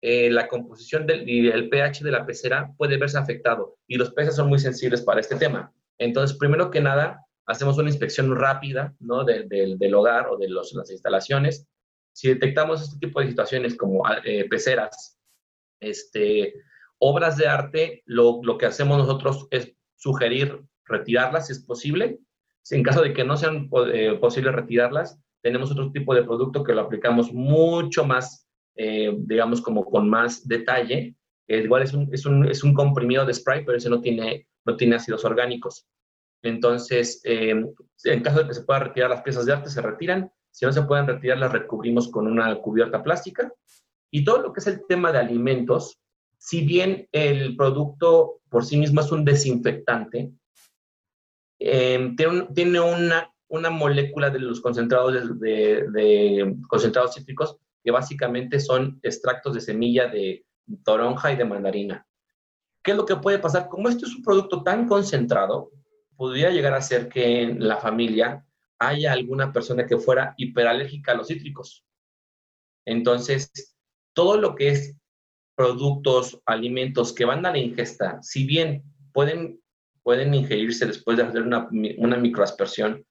eh, 0.00 0.30
la 0.30 0.46
composición 0.46 1.06
del, 1.06 1.28
y 1.28 1.48
el 1.48 1.68
pH 1.68 2.04
de 2.04 2.12
la 2.12 2.24
pecera 2.24 2.72
puede 2.76 2.98
verse 2.98 3.18
afectado 3.18 3.78
y 3.88 3.96
los 3.96 4.12
peces 4.12 4.36
son 4.36 4.48
muy 4.48 4.60
sensibles 4.60 5.02
para 5.02 5.20
este 5.20 5.34
tema. 5.36 5.72
Entonces, 5.98 6.36
primero 6.38 6.70
que 6.70 6.80
nada, 6.80 7.24
hacemos 7.48 7.76
una 7.78 7.88
inspección 7.88 8.34
rápida 8.36 8.94
¿no? 9.00 9.24
del 9.24 9.94
hogar 9.94 10.28
o 10.28 10.36
de 10.36 10.48
las 10.48 10.90
instalaciones 10.90 11.66
si 12.18 12.26
detectamos 12.26 12.82
este 12.82 12.98
tipo 12.98 13.20
de 13.20 13.28
situaciones 13.28 13.76
como 13.76 14.04
ah, 14.04 14.20
eh, 14.24 14.48
peceras, 14.48 15.16
este, 15.78 16.52
obras 16.98 17.36
de 17.36 17.46
arte, 17.46 18.02
lo, 18.06 18.40
lo, 18.42 18.58
que 18.58 18.66
hacemos 18.66 18.98
nosotros 18.98 19.46
es 19.52 19.72
sugerir 19.94 20.60
retirarlas 20.84 21.46
si 21.46 21.52
es 21.52 21.60
posible. 21.60 22.18
En 22.72 22.82
caso 22.82 23.02
de 23.02 23.12
que 23.12 23.22
no 23.22 23.36
sean 23.36 23.70
eh, 23.92 24.18
posible 24.20 24.50
retirarlas, 24.50 25.16
tenemos 25.42 25.70
otro 25.70 25.92
tipo 25.92 26.12
de 26.12 26.24
producto 26.24 26.64
que 26.64 26.74
lo 26.74 26.80
aplicamos 26.80 27.32
mucho 27.32 28.04
más, 28.04 28.48
eh, 28.74 29.14
digamos, 29.16 29.60
como 29.60 29.84
con 29.84 30.10
más 30.10 30.46
detalle. 30.48 31.14
igual 31.46 31.84
es 31.84 31.94
un, 31.94 32.12
es, 32.12 32.26
un, 32.26 32.48
es 32.48 32.64
un, 32.64 32.74
comprimido 32.74 33.24
de 33.26 33.32
spray, 33.32 33.64
pero 33.64 33.78
ese 33.78 33.90
no 33.90 34.00
tiene, 34.00 34.48
no 34.64 34.76
tiene 34.76 34.96
ácidos 34.96 35.24
orgánicos. 35.24 35.86
Entonces, 36.42 37.20
en 37.24 37.74
caso 38.22 38.40
de 38.40 38.48
que 38.48 38.54
se 38.54 38.62
pueda 38.62 38.80
retirar 38.80 39.10
las 39.10 39.22
piezas 39.22 39.46
de 39.46 39.52
arte, 39.52 39.70
se 39.70 39.82
retiran. 39.82 40.30
Si 40.50 40.64
no 40.64 40.72
se 40.72 40.82
pueden 40.82 41.06
retirar, 41.06 41.38
las 41.38 41.52
recubrimos 41.52 42.08
con 42.08 42.26
una 42.26 42.54
cubierta 42.56 43.02
plástica. 43.02 43.52
Y 44.10 44.24
todo 44.24 44.42
lo 44.42 44.52
que 44.52 44.60
es 44.60 44.66
el 44.66 44.86
tema 44.86 45.12
de 45.12 45.18
alimentos, 45.18 45.98
si 46.38 46.64
bien 46.64 47.08
el 47.12 47.56
producto 47.56 48.40
por 48.48 48.64
sí 48.64 48.76
mismo 48.76 49.00
es 49.00 49.12
un 49.12 49.24
desinfectante, 49.24 50.32
em, 51.58 52.16
tiene, 52.16 52.80
una, 52.80 53.30
una, 53.48 53.70
molécula 53.70 54.30
de 54.30 54.38
los 54.38 54.60
concentrados 54.60 55.38
de, 55.40 56.56
concentrados 56.68 57.14
cítricos 57.14 57.56
que 57.82 57.90
básicamente 57.90 58.60
son 58.60 58.98
extractos 59.02 59.54
de 59.54 59.60
semilla 59.60 60.06
de 60.06 60.44
toronja 60.84 61.32
y 61.32 61.36
de 61.36 61.44
mandarina. 61.44 62.06
¿Qué 62.82 62.92
es 62.92 62.96
lo 62.96 63.04
que 63.04 63.16
puede 63.16 63.38
pasar? 63.38 63.68
Como 63.68 63.88
esto 63.88 64.06
es 64.06 64.14
un 64.14 64.22
producto 64.22 64.62
tan 64.62 64.86
concentrado, 64.86 65.72
podría 66.18 66.50
llegar 66.50 66.74
a 66.74 66.82
ser 66.82 67.08
que 67.08 67.42
en 67.42 67.66
la 67.66 67.76
familia 67.76 68.44
haya 68.80 69.12
alguna 69.12 69.52
persona 69.52 69.86
que 69.86 69.98
fuera 69.98 70.34
hiperalérgica 70.36 71.12
a 71.12 71.14
los 71.14 71.28
cítricos. 71.28 71.84
Entonces, 72.84 73.76
todo 74.14 74.36
lo 74.36 74.56
que 74.56 74.70
es 74.70 74.96
productos, 75.54 76.42
alimentos 76.44 77.12
que 77.12 77.24
van 77.24 77.46
a 77.46 77.52
la 77.52 77.58
ingesta, 77.58 78.18
si 78.20 78.44
bien 78.44 78.82
pueden, 79.12 79.60
pueden 80.02 80.34
ingerirse 80.34 80.86
después 80.86 81.16
de 81.16 81.22
hacer 81.22 81.42
una, 81.42 81.68
una 81.98 82.16
microaspersión 82.16 83.06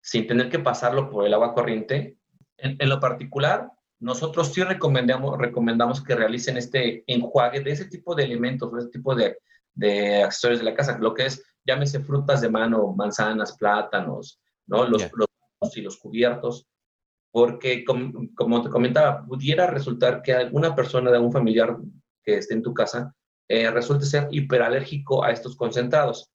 sin 0.00 0.26
tener 0.26 0.50
que 0.50 0.58
pasarlo 0.58 1.10
por 1.10 1.26
el 1.26 1.34
agua 1.34 1.54
corriente, 1.54 2.16
en, 2.56 2.88
lo 2.88 2.98
particular, 2.98 3.70
nosotros 4.00 4.52
sí 4.52 4.64
recomendamos, 4.64 5.38
recomendamos 5.38 6.02
que 6.02 6.16
realicen 6.16 6.56
este 6.56 7.04
enjuague 7.06 7.60
de 7.60 7.70
ese 7.70 7.84
tipo 7.84 8.16
de 8.16 8.24
alimentos, 8.24 8.72
de 8.72 8.78
ese 8.80 8.88
tipo 8.88 9.14
de, 9.14 9.38
de 9.74 10.24
accesorios 10.24 10.58
de 10.58 10.64
la 10.64 10.74
casa, 10.74 10.98
lo 10.98 11.14
que 11.14 11.26
es, 11.26 11.44
llámese 11.68 12.00
frutas 12.00 12.40
de 12.40 12.48
mano, 12.48 12.94
manzanas, 12.96 13.56
plátanos, 13.58 14.40
¿no? 14.66 14.88
Los, 14.88 15.10
y 15.76 15.82
los 15.82 15.98
cubiertos, 15.98 16.66
porque 17.30 17.84
como 17.84 18.62
te 18.62 18.70
comentaba, 18.70 19.24
pudiera 19.26 19.66
resultar 19.66 20.22
que 20.22 20.32
alguna 20.32 20.74
persona 20.74 21.10
de 21.10 21.18
un 21.18 21.30
familiar 21.30 21.76
que 22.24 22.38
esté 22.38 22.54
en 22.54 22.62
tu 22.62 22.72
casa 22.72 23.14
eh, 23.48 23.70
resulte 23.70 24.06
ser 24.06 24.28
hiperalérgico 24.30 25.22
a 25.22 25.30
estos 25.30 25.56
concentrados. 25.56 26.30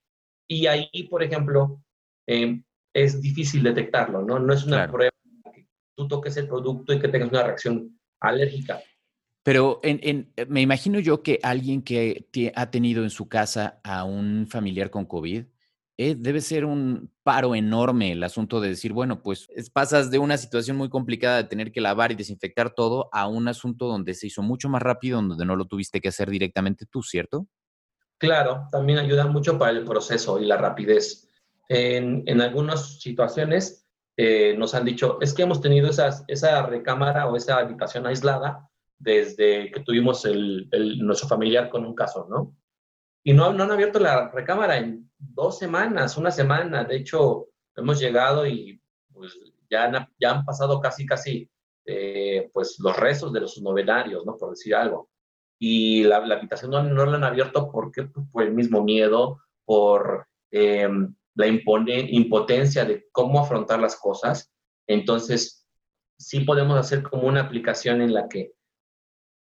Y 0.48 0.66
ahí, 0.66 0.90
por 1.08 1.22
ejemplo, 1.22 1.80
eh, 2.26 2.60
es 2.92 3.20
difícil 3.20 3.62
detectarlo, 3.62 4.22
¿no? 4.22 4.40
No 4.40 4.52
es 4.52 4.64
una 4.64 4.90
prueba 4.90 5.12
que 5.54 5.68
tú 5.96 6.08
toques 6.08 6.36
el 6.38 6.48
producto 6.48 6.92
y 6.92 6.98
que 6.98 7.08
tengas 7.08 7.30
una 7.30 7.44
reacción 7.44 8.00
alérgica. 8.20 8.80
Pero 9.50 9.80
en, 9.82 10.32
me 10.46 10.60
imagino 10.60 11.00
yo 11.00 11.24
que 11.24 11.40
alguien 11.42 11.82
que 11.82 12.52
ha 12.54 12.70
tenido 12.70 13.02
en 13.02 13.10
su 13.10 13.28
casa 13.28 13.80
a 13.82 14.04
un 14.04 14.46
familiar 14.46 14.90
con 14.90 15.06
COVID, 15.06 15.44
eh, 15.98 16.14
debe 16.16 16.40
ser 16.40 16.64
un 16.64 17.10
paro 17.24 17.56
enorme 17.56 18.12
el 18.12 18.22
asunto 18.22 18.60
de 18.60 18.68
decir, 18.68 18.92
bueno, 18.92 19.24
pues 19.24 19.48
pasas 19.72 20.12
de 20.12 20.20
una 20.20 20.36
situación 20.36 20.76
muy 20.76 20.88
complicada 20.88 21.38
de 21.38 21.48
tener 21.48 21.72
que 21.72 21.80
lavar 21.80 22.12
y 22.12 22.14
desinfectar 22.14 22.74
todo 22.74 23.08
a 23.10 23.26
un 23.26 23.48
asunto 23.48 23.88
donde 23.88 24.14
se 24.14 24.28
hizo 24.28 24.40
mucho 24.40 24.68
más 24.68 24.82
rápido, 24.82 25.20
donde 25.20 25.44
no 25.44 25.56
lo 25.56 25.64
tuviste 25.64 26.00
que 26.00 26.10
hacer 26.10 26.30
directamente 26.30 26.86
tú, 26.86 27.02
¿cierto? 27.02 27.48
Claro, 28.18 28.68
también 28.70 29.00
ayuda 29.00 29.26
mucho 29.26 29.58
para 29.58 29.72
el 29.72 29.84
proceso 29.84 30.38
y 30.38 30.46
la 30.46 30.58
rapidez. 30.58 31.28
En, 31.68 32.22
en 32.26 32.40
algunas 32.40 33.00
situaciones 33.00 33.84
eh, 34.16 34.54
nos 34.56 34.76
han 34.76 34.84
dicho, 34.84 35.18
es 35.20 35.34
que 35.34 35.42
hemos 35.42 35.60
tenido 35.60 35.90
esas, 35.90 36.22
esa 36.28 36.64
recámara 36.66 37.26
o 37.26 37.34
esa 37.34 37.56
habitación 37.56 38.06
aislada 38.06 38.69
desde 39.00 39.72
que 39.72 39.80
tuvimos 39.80 40.24
el, 40.26 40.68
nuestro 40.98 41.26
familiar 41.26 41.70
con 41.70 41.84
un 41.84 41.94
caso, 41.94 42.26
¿no? 42.28 42.54
Y 43.24 43.32
no, 43.32 43.46
han 43.46 43.60
abierto 43.60 43.98
la 43.98 44.30
recámara 44.30 44.78
en 44.78 45.10
dos 45.18 45.58
semanas, 45.58 46.16
una 46.16 46.30
semana. 46.30 46.84
De 46.84 46.96
hecho, 46.96 47.48
hemos 47.76 47.98
llegado 47.98 48.46
y 48.46 48.80
pues, 49.12 49.38
ya, 49.70 49.84
han, 49.84 50.08
ya 50.20 50.30
han 50.32 50.44
pasado 50.44 50.80
casi, 50.80 51.06
casi 51.06 51.50
eh, 51.86 52.50
pues, 52.52 52.78
los 52.78 52.96
restos 52.96 53.32
de 53.32 53.40
los 53.40 53.60
novenarios, 53.60 54.24
¿no? 54.24 54.36
Por 54.36 54.50
decir 54.50 54.74
algo. 54.74 55.08
Y 55.58 56.04
la, 56.04 56.20
la 56.20 56.36
habitación 56.36 56.70
no, 56.70 56.82
no, 56.82 57.06
la 57.06 57.16
han 57.16 57.24
abierto 57.24 57.70
porque, 57.70 58.04
pues, 58.04 58.26
por 58.30 58.42
el 58.42 58.52
mismo 58.52 58.84
miedo, 58.84 59.38
por 59.64 60.26
em, 60.50 61.14
la 61.34 61.46
impotencia 61.46 62.84
de 62.84 63.06
cómo 63.12 63.40
afrontar 63.40 63.80
las 63.80 63.96
cosas. 63.96 64.52
Entonces, 64.86 65.66
sí 66.18 66.40
podemos 66.40 66.78
hacer 66.78 67.02
como 67.02 67.28
una 67.28 67.40
aplicación 67.40 68.02
en 68.02 68.12
la 68.12 68.28
que 68.28 68.52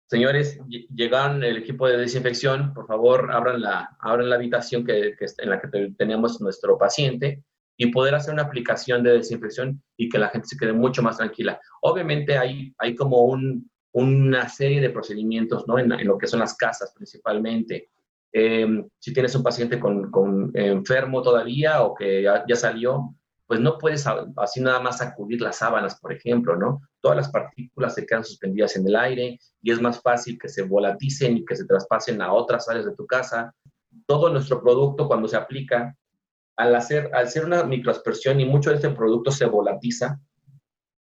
señores, 0.09 0.59
llegaron 0.67 1.43
el 1.43 1.57
equipo 1.57 1.87
de 1.87 1.97
desinfección, 1.97 2.73
por 2.73 2.87
favor, 2.87 3.31
abran 3.31 3.61
la, 3.61 3.95
abran 3.99 4.29
la 4.29 4.35
habitación 4.35 4.83
que, 4.83 5.15
en 5.37 5.49
la 5.49 5.61
que 5.61 5.91
tenemos 5.97 6.41
nuestro 6.41 6.77
paciente 6.79 7.43
y 7.77 7.91
poder 7.91 8.15
hacer 8.15 8.33
una 8.33 8.43
aplicación 8.43 9.03
de 9.03 9.13
desinfección 9.13 9.81
y 9.95 10.09
que 10.09 10.17
la 10.17 10.29
gente 10.29 10.47
se 10.47 10.57
quede 10.57 10.73
mucho 10.73 11.03
más 11.03 11.17
tranquila. 11.17 11.59
Obviamente 11.81 12.37
hay, 12.37 12.73
hay 12.79 12.95
como 12.95 13.23
un, 13.25 13.69
una 13.91 14.49
serie 14.49 14.81
de 14.81 14.89
procedimientos, 14.89 15.67
¿no? 15.67 15.77
En, 15.77 15.89
lo 16.05 16.17
que 16.17 16.27
son 16.27 16.39
las 16.39 16.55
casas 16.55 16.91
principalmente. 16.95 17.89
Em, 18.31 18.87
si 18.97 19.13
tienes 19.13 19.35
un 19.35 19.43
paciente 19.43 19.79
con, 19.79 20.09
con 20.09 20.51
enfermo 20.55 21.21
todavía 21.21 21.83
o 21.83 21.93
que 21.93 22.23
ya, 22.23 22.55
salió, 22.55 23.15
pues 23.49 23.59
no 23.61 23.79
puedes 23.79 24.05
así 24.37 24.61
nada 24.61 24.79
más 24.79 24.99
sacudir 24.99 25.41
las 25.41 25.57
sábanas, 25.57 25.99
por 25.99 26.13
ejemplo, 26.13 26.55
¿no? 26.55 26.83
Todas 27.01 27.17
las 27.17 27.31
partículas 27.31 27.95
se 27.95 28.05
quedan 28.05 28.23
suspendidas 28.23 28.75
en 28.75 28.85
el 28.85 28.95
aire 28.95 29.39
y 29.63 29.71
es 29.71 29.81
más 29.81 29.99
fácil 30.03 30.37
que 30.37 30.47
se 30.47 30.61
volaticen 30.61 31.35
y 31.35 31.43
que 31.43 31.55
se 31.55 31.65
traspasen 31.65 32.21
a 32.21 32.31
otras 32.31 32.69
áreas 32.69 32.85
de 32.85 32.93
tu 32.93 33.07
casa. 33.07 33.51
Todo 34.05 34.29
nuestro 34.29 34.61
producto 34.61 35.07
cuando 35.07 35.27
se 35.27 35.35
aplica, 35.35 35.97
al 36.57 36.75
hacer, 36.75 37.09
al 37.11 37.25
hacer 37.25 37.43
una 37.43 37.63
microaspersión 37.63 38.39
y 38.39 38.45
mucho 38.45 38.69
de 38.69 38.75
este 38.75 38.91
producto 38.91 39.31
se 39.31 39.45
volatiza, 39.45 40.19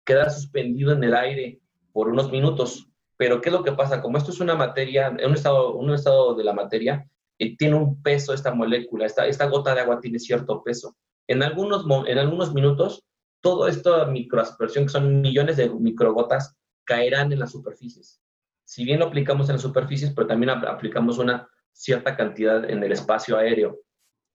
queda 0.05 0.29
suspendido 0.29 0.91
en 0.91 1.03
el 1.03 1.15
aire 1.15 1.59
por 1.91 2.07
unos 2.07 2.31
minutos. 2.31 2.87
Pero 3.17 3.41
¿qué 3.41 3.49
es 3.49 3.53
lo 3.53 3.63
que 3.63 3.71
pasa? 3.71 3.99
Como 3.99 4.19
esto 4.19 4.29
es 4.29 4.39
una 4.39 4.53
materia, 4.53 5.09
un 5.09 5.33
estado, 5.33 5.75
un 5.75 5.91
estado 5.91 6.35
de 6.35 6.43
la 6.43 6.53
materia, 6.53 7.03
y 7.39 7.57
tiene 7.57 7.77
un 7.77 7.99
peso 8.03 8.31
esta 8.31 8.53
molécula, 8.53 9.07
esta, 9.07 9.25
esta 9.25 9.47
gota 9.47 9.73
de 9.73 9.81
agua 9.81 9.99
tiene 9.99 10.19
cierto 10.19 10.61
peso. 10.61 10.95
En 11.27 11.43
algunos, 11.43 11.85
en 12.07 12.17
algunos 12.17 12.53
minutos, 12.53 13.03
todo 13.41 13.67
esta 13.67 14.05
microaspersión, 14.05 14.85
que 14.85 14.91
son 14.91 15.21
millones 15.21 15.57
de 15.57 15.69
microgotas, 15.69 16.55
caerán 16.85 17.31
en 17.31 17.39
las 17.39 17.51
superficies. 17.51 18.21
Si 18.65 18.83
bien 18.83 18.99
lo 18.99 19.05
aplicamos 19.05 19.49
en 19.49 19.55
las 19.55 19.61
superficies, 19.61 20.13
pero 20.13 20.27
también 20.27 20.49
aplicamos 20.49 21.17
una 21.17 21.47
cierta 21.73 22.15
cantidad 22.15 22.69
en 22.69 22.83
el 22.83 22.91
espacio 22.91 23.37
aéreo. 23.37 23.79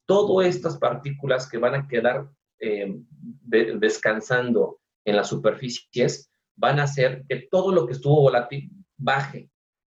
Todas 0.06 0.46
estas 0.46 0.78
partículas 0.78 1.49
que 1.49 1.58
van 1.58 1.75
a 1.75 1.88
quedar 1.88 2.28
eh, 2.61 2.94
descansando 3.42 4.80
en 5.04 5.16
las 5.16 5.28
superficies 5.28 6.30
van 6.56 6.78
a 6.78 6.84
hacer 6.84 7.25
que 7.28 7.49
todo 7.50 7.72
lo 7.72 7.87
que 7.87 7.92
estuvo 7.92 8.20
volátil 8.20 8.70
baje, 8.96 9.50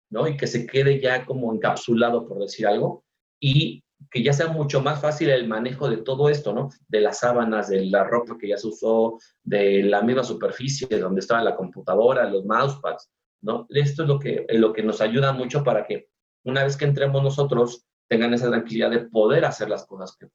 ¿no? 0.09 0.27
Y 0.27 0.37
que 0.37 0.47
se 0.47 0.65
quede 0.65 1.01
ya 1.01 1.25
como 1.25 1.53
encapsulado, 1.53 2.27
por 2.27 2.39
decir 2.39 2.67
algo, 2.67 3.03
y 3.39 3.82
que 4.09 4.23
ya 4.23 4.33
sea 4.33 4.47
mucho 4.47 4.81
más 4.81 5.01
fácil 5.01 5.29
el 5.29 5.47
manejo 5.47 5.89
de 5.89 5.97
todo 5.97 6.29
esto, 6.29 6.53
¿no? 6.53 6.69
De 6.87 7.01
las 7.01 7.19
sábanas, 7.19 7.69
de 7.69 7.85
la 7.85 8.03
ropa 8.03 8.37
que 8.37 8.49
ya 8.49 8.57
se 8.57 8.67
usó, 8.67 9.19
de 9.43 9.83
la 9.83 10.01
misma 10.01 10.23
superficie 10.23 10.87
donde 10.87 11.21
estaba 11.21 11.43
la 11.43 11.55
computadora, 11.55 12.29
los 12.29 12.45
mousepads, 12.45 13.09
¿no? 13.41 13.65
Esto 13.69 14.03
es 14.03 14.09
lo 14.09 14.19
que, 14.19 14.45
lo 14.49 14.73
que 14.73 14.83
nos 14.83 15.01
ayuda 15.01 15.33
mucho 15.33 15.63
para 15.63 15.85
que 15.85 16.07
una 16.43 16.63
vez 16.63 16.77
que 16.77 16.85
entremos 16.85 17.23
nosotros 17.23 17.85
tengan 18.07 18.33
esa 18.33 18.49
tranquilidad 18.49 18.91
de 18.91 18.99
poder 18.99 19.45
hacer 19.45 19.69
las 19.69 19.85
cosas 19.85 20.15
que... 20.17 20.27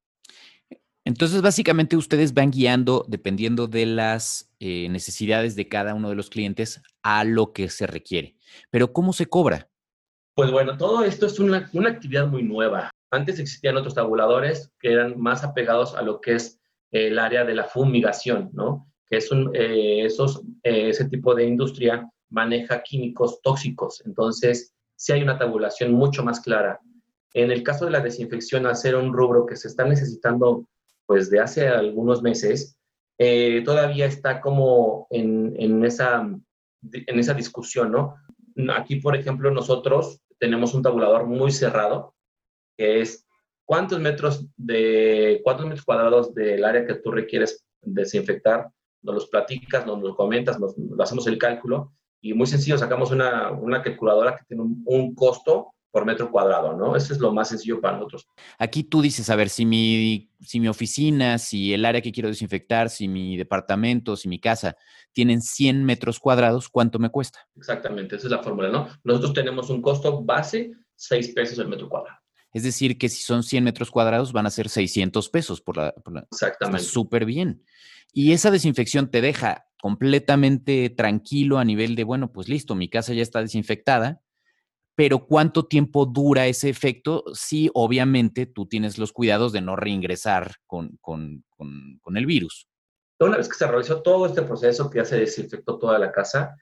Entonces, 1.05 1.41
básicamente 1.41 1.97
ustedes 1.97 2.35
van 2.35 2.51
guiando, 2.51 3.05
dependiendo 3.09 3.67
de 3.67 3.87
las 3.87 4.53
eh, 4.61 4.89
necesidades 4.91 5.57
de 5.57 5.69
cada 5.69 5.95
uno 5.95 6.11
de 6.11 6.17
los 6.17 6.29
clientes, 6.29 6.83
a 7.03 7.25
lo 7.25 7.53
que 7.53 7.71
se 7.71 7.87
requiere. 7.87 8.37
Pero, 8.71 8.93
¿cómo 8.93 9.15
se 9.15 9.27
cobra? 9.27 9.71
Pues 10.35 10.51
bueno, 10.51 10.77
todo 10.77 11.05
esto 11.05 11.27
es 11.27 11.39
una, 11.39 11.71
una 11.73 11.91
actividad 11.91 12.29
muy 12.29 12.43
nueva. 12.43 12.91
Antes 13.11 13.39
existían 13.39 13.77
otros 13.77 13.95
tabuladores 13.95 14.73
que 14.79 14.93
eran 14.93 15.19
más 15.19 15.45
apegados 15.45 15.95
a 15.95 16.03
lo 16.03 16.21
que 16.21 16.35
es 16.35 16.61
el 16.91 17.19
área 17.19 17.45
de 17.45 17.55
la 17.55 17.65
fumigación, 17.65 18.51
¿no? 18.53 18.87
Que 19.09 19.19
es 19.19 19.31
un, 19.31 19.51
eh, 19.55 20.05
esos, 20.05 20.43
eh, 20.63 20.91
ese 20.91 21.09
tipo 21.09 21.35
de 21.35 21.45
industria 21.45 22.09
maneja 22.31 22.83
químicos 22.83 23.41
tóxicos. 23.43 24.03
Entonces, 24.05 24.75
sí 24.97 25.13
hay 25.13 25.23
una 25.23 25.39
tabulación 25.39 25.93
mucho 25.93 26.23
más 26.23 26.41
clara. 26.41 26.81
En 27.35 27.51
el 27.51 27.63
caso 27.63 27.85
de 27.85 27.93
la 27.93 28.01
desinfección, 28.01 28.67
al 28.67 28.77
ser 28.77 28.97
un 28.97 29.13
rubro 29.13 29.47
que 29.47 29.57
se 29.57 29.69
está 29.69 29.85
necesitando 29.85 30.67
pues 31.07 31.31
de 31.31 31.41
hace 31.41 31.69
algunos 31.69 32.21
meses, 32.23 32.79
eh, 33.17 33.63
todavía 33.65 34.07
está 34.07 34.41
como 34.41 35.07
en, 35.11 35.55
en, 35.59 35.85
esa, 35.85 36.21
en 36.21 37.19
esa 37.19 37.35
discusión, 37.35 37.91
¿no? 37.93 38.17
Aquí, 38.75 38.97
por 38.97 39.17
ejemplo, 39.17 39.51
nosotros 39.51 40.21
tenemos 40.39 40.75
un 40.75 40.83
tabulador 40.83 41.27
muy 41.27 41.51
cerrado, 41.51 42.15
que 42.79 43.01
es 43.01 43.27
cuántos 43.67 44.01
metros 44.01 44.47
de 44.57 45.43
cuántos 45.45 45.67
metros 45.67 45.85
cuadrados 45.85 46.33
del 46.33 46.65
área 46.65 46.87
que 46.87 46.95
tú 46.95 47.11
requieres 47.11 47.67
desinfectar, 47.83 48.71
nos 49.03 49.15
los 49.15 49.27
platicas, 49.27 49.85
nos 49.85 50.01
lo 50.01 50.17
comentas, 50.17 50.59
nos, 50.59 50.75
hacemos 50.99 51.27
el 51.27 51.37
cálculo 51.37 51.93
y 52.21 52.33
muy 52.33 52.47
sencillo, 52.47 52.79
sacamos 52.79 53.11
una, 53.11 53.51
una 53.51 53.83
calculadora 53.83 54.37
que 54.37 54.45
tiene 54.47 54.63
un, 54.63 55.15
costo 55.15 55.75
por 55.91 56.05
metro 56.05 56.31
cuadrado, 56.31 56.77
¿no? 56.77 56.97
Eso 56.97 57.13
es 57.13 57.19
lo 57.19 57.33
más 57.33 57.49
sencillo 57.49 57.81
para 57.81 57.97
nosotros. 57.97 58.27
Aquí 58.59 58.85
tú 58.85 59.03
dices, 59.03 59.29
a 59.31 59.37
ver, 59.37 59.49
si 59.49 59.65
mi, 59.65 60.31
si 60.41 60.61
mi 60.61 60.69
oficina, 60.69 61.39
si 61.39 61.73
el 61.73 61.85
área 61.85 62.01
que 62.01 62.13
quiero 62.13 62.29
desinfectar, 62.29 62.91
si 62.91 63.09
mi 63.09 63.37
departamento, 63.37 64.17
si 64.17 64.29
mi 64.29 64.41
casa 64.41 64.77
tienen 65.13 65.41
100 65.41 65.85
metros 65.85 66.19
cuadrados, 66.19 66.69
¿cuánto 66.69 66.99
me 66.99 67.11
cuesta? 67.11 67.41
Exactamente, 67.57 68.17
esa 68.17 68.27
es 68.27 68.31
la 68.31 68.43
fórmula, 68.43 68.69
¿no? 68.69 68.89
Nosotros 69.05 69.33
tenemos 69.33 69.71
un 69.71 69.81
costo 69.81 70.23
base, 70.23 70.73
6 70.97 71.33
pesos 71.35 71.59
el 71.59 71.69
metro 71.69 71.89
cuadrado. 71.89 72.18
Es 72.53 72.63
decir, 72.63 72.99
que 72.99 73.09
si 73.09 73.23
son 73.23 73.43
100 73.43 73.65
metros 73.65 73.91
cuadrados 73.91 74.33
van 74.33 74.47
a 74.47 74.51
ser 74.51 74.69
600 74.69 75.29
pesos 75.29 75.61
por 75.61 75.77
la... 75.77 75.95
Exactamente. 76.31 76.85
súper 76.85 77.25
bien. 77.25 77.63
Y 78.13 78.33
esa 78.33 78.51
desinfección 78.51 79.11
te 79.11 79.21
deja 79.21 79.67
completamente 79.81 80.91
tranquilo 80.91 81.59
a 81.59 81.65
nivel 81.65 81.95
de, 81.95 82.05
bueno, 82.05 82.33
pues 82.33 82.49
listo, 82.49 82.75
mi 82.75 82.89
casa 82.89 83.13
ya 83.15 83.23
está 83.23 83.41
desinfectada, 83.41 84.23
pero 84.97 85.27
¿cuánto 85.27 85.67
tiempo 85.67 86.07
dura 86.07 86.47
ese 86.47 86.69
efecto 86.69 87.23
si 87.33 87.71
obviamente 87.75 88.47
tú 88.47 88.67
tienes 88.67 88.99
los 88.99 89.13
cuidados 89.13 89.53
de 89.53 89.61
no 89.61 89.77
reingresar 89.77 90.57
con, 90.67 90.99
con, 91.01 91.45
con, 91.57 92.17
el 92.17 92.27
virus? 92.27 92.69
Una 93.21 93.37
vez 93.37 93.49
que 93.49 93.55
se 93.55 93.67
realizó 93.67 94.03
todo 94.03 94.27
este 94.27 94.43
proceso 94.43 94.91
que 94.91 94.99
ya 94.99 95.05
se 95.05 95.19
desinfectó 95.19 95.79
toda 95.79 95.99
la 96.01 96.11
casa, 96.11 96.57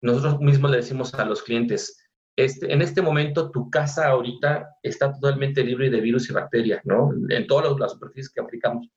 nosotros 0.00 0.40
mismos 0.40 0.70
le 0.70 0.76
decimos 0.76 1.12
a 1.14 1.24
los 1.24 1.42
clientes, 1.42 1.99
este, 2.44 2.72
en 2.72 2.82
este 2.82 3.02
momento 3.02 3.50
tu 3.50 3.70
casa 3.70 4.08
ahorita 4.08 4.76
está 4.82 5.12
totalmente 5.12 5.64
libre 5.64 5.90
de 5.90 6.00
virus 6.00 6.30
y 6.30 6.32
bacterias, 6.32 6.80
¿no? 6.84 7.10
En 7.28 7.46
todas 7.46 7.78
las 7.78 7.92
superficies 7.92 8.32
que 8.32 8.40
aplicamos. 8.40 8.88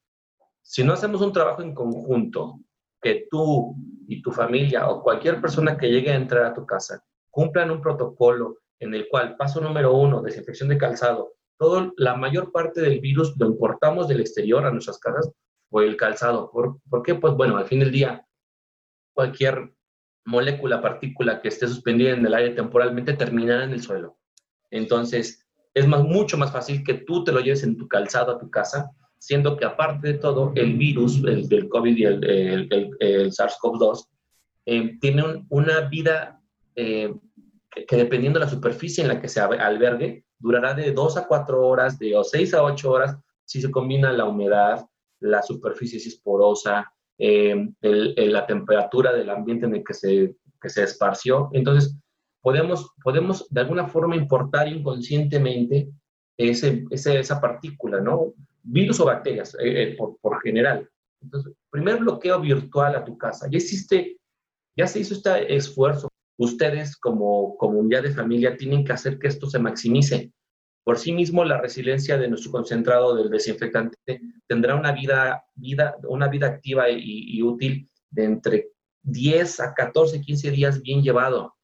Si 0.62 0.84
no 0.84 0.94
hacemos 0.94 1.22
un 1.22 1.34
trabajo 1.34 1.62
en 1.62 1.74
conjunto, 1.74 2.60
que 3.02 3.28
tú 3.30 3.76
y 4.08 4.22
tu 4.22 4.32
familia 4.32 4.90
o 4.90 5.04
cualquier 5.04 5.42
persona 5.42 5.78
que 5.78 5.92
llegue 5.92 6.12
a 6.12 6.16
entrar 6.16 6.46
a 6.46 6.54
tu 6.54 6.66
casa 6.66 7.04
cumplan 7.30 7.70
un 7.70 7.82
protocolo 7.82 8.60
en 8.80 8.94
el 8.94 9.08
cual, 9.10 9.36
paso 9.38 9.60
número 9.62 9.94
uno, 9.94 10.22
desinfección 10.22 10.70
de 10.70 10.78
calzado, 10.78 11.34
todo, 11.58 11.94
la 11.98 12.16
mayor 12.16 12.52
parte 12.52 12.82
del 12.82 13.00
virus 13.00 13.36
lo 13.38 13.48
importamos 13.48 14.08
del 14.08 14.22
exterior 14.22 14.66
a 14.66 14.72
nuestras 14.72 15.00
casas 15.00 15.32
por 15.70 15.84
el 15.84 15.98
calzado. 15.98 16.52
¿Por, 16.52 16.80
¿Por 16.90 17.04
qué? 17.04 17.16
Pues 17.16 17.34
bueno, 17.36 17.58
al 17.58 17.66
fin 17.66 17.80
del 17.80 17.92
día, 17.92 18.26
cualquier 19.14 19.74
molécula, 20.26 20.82
partícula 20.82 21.42
que 21.42 21.50
esté 21.50 21.68
suspendida 21.68 22.12
en 22.12 22.26
el 22.26 22.34
aire 22.34 22.56
temporalmente 22.56 23.14
terminará 23.14 23.64
en 23.64 23.72
el 23.72 23.82
suelo. 23.82 24.18
Entonces, 24.72 25.46
es 25.74 25.88
más, 25.88 26.04
mucho 26.04 26.38
más 26.38 26.52
fácil 26.52 26.84
que 26.84 26.94
tú 26.94 27.24
te 27.24 27.32
lo 27.32 27.40
lleves 27.40 27.64
en 27.64 27.78
tu 27.78 27.88
calzado 27.88 28.32
a 28.32 28.40
tu 28.40 28.50
casa, 28.50 28.92
siendo 29.18 29.58
que 29.58 29.66
aparte 29.66 30.10
de 30.10 30.14
todo, 30.16 30.52
el 30.56 30.74
virus 30.76 31.24
el, 31.24 31.48
del 31.48 31.70
COVID 31.70 31.98
y 31.98 32.04
el, 32.04 32.68
el, 33.00 33.32
SARS-CoV-2 33.32 34.08
eh, 34.66 34.98
tiene 35.00 35.46
una 35.50 35.82
vida 35.82 36.42
eh, 36.76 37.14
que, 37.88 37.96
dependiendo 37.96 38.40
de 38.40 38.46
la 38.46 38.52
superficie 38.52 39.02
en 39.02 39.08
la 39.08 39.22
que 39.22 39.30
se 39.30 39.40
albergue, 39.40 40.26
durará 40.38 40.74
de 40.74 40.92
2 40.92 41.18
a 41.18 41.28
4 41.28 41.68
horas, 41.68 41.98
de 41.98 42.20
6 42.22 42.54
a 42.54 42.64
8 42.64 42.92
horas, 42.92 43.18
si 43.46 43.62
se 43.62 43.72
combina 43.72 44.12
la 44.12 44.26
humedad, 44.26 44.86
la 45.20 45.42
superficie 45.42 46.00
si 46.00 46.10
es 46.10 46.18
porosa, 46.18 46.92
eh, 47.26 47.70
la 47.82 48.46
temperatura 48.46 49.14
del 49.14 49.30
ambiente 49.30 49.66
en 49.66 49.76
el 49.76 49.84
que 49.84 49.94
se, 49.94 50.36
que 50.62 50.70
se 50.70 50.84
esparció. 50.84 51.50
Entonces, 51.54 51.98
podemos, 52.42 52.94
podemos 53.02 53.48
de 53.50 53.62
alguna 53.62 53.88
forma 53.88 54.18
importar 54.18 54.68
inconscientemente 54.68 55.90
ese, 56.36 56.84
esa 56.92 57.40
partícula, 57.40 58.02
¿no? 58.02 58.34
Virus 58.64 59.00
o 59.00 59.06
bacterias, 59.06 59.56
eh, 59.56 59.84
eh, 59.84 59.96
por, 59.98 60.18
por, 60.20 60.42
general. 60.42 60.90
Entonces, 61.22 61.54
primer 61.70 62.00
bloqueo 62.00 62.42
virtual 62.42 62.96
a 62.96 63.06
tu 63.06 63.18
casa. 63.18 63.48
Ya 63.50 63.58
existe, 63.58 64.18
ya 64.76 64.86
se 64.86 65.00
hizo 65.00 65.14
este 65.14 65.56
esfuerzo. 65.56 66.10
Ustedes 66.38 66.98
como 66.98 67.56
comunidad 67.56 68.04
de 68.04 68.12
familia 68.12 68.58
tienen 68.58 68.84
que 68.84 68.92
hacer 68.92 69.18
que 69.18 69.28
esto 69.28 69.48
se 69.50 69.60
maximice. 69.60 70.34
Por 70.84 71.00
sí 71.00 71.14
mismo, 71.14 71.46
la 71.46 71.62
resiliencia 71.62 72.18
de 72.18 72.28
nuestro 72.28 72.52
concentrado 72.52 73.16
del 73.16 73.30
desinfectante 73.30 73.98
tendrá 74.48 74.76
una 74.76 74.92
vida, 74.92 75.46
vida, 75.56 75.96
una 76.08 76.28
vida 76.28 76.48
activa 76.48 76.90
y, 76.90 77.42
útil 77.42 77.90
de 78.10 78.24
entre 78.26 78.70
10 79.04 79.60
a 79.62 79.74
14, 79.74 80.20
15 80.22 80.52
días 80.52 80.82
bien 80.82 81.02
llevado. 81.02 81.56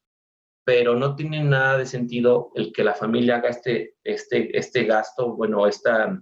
Pero 0.63 0.95
no 0.95 1.15
tiene 1.15 1.43
nada 1.43 1.77
de 1.77 1.85
sentido 1.85 2.51
el 2.55 2.71
que 2.71 2.83
la 2.83 2.93
familia 2.93 3.37
haga 3.37 3.49
este, 3.49 3.95
este, 4.03 4.57
este 4.57 4.85
gasto, 4.85 5.35
bueno, 5.35 5.67
esta, 5.67 6.21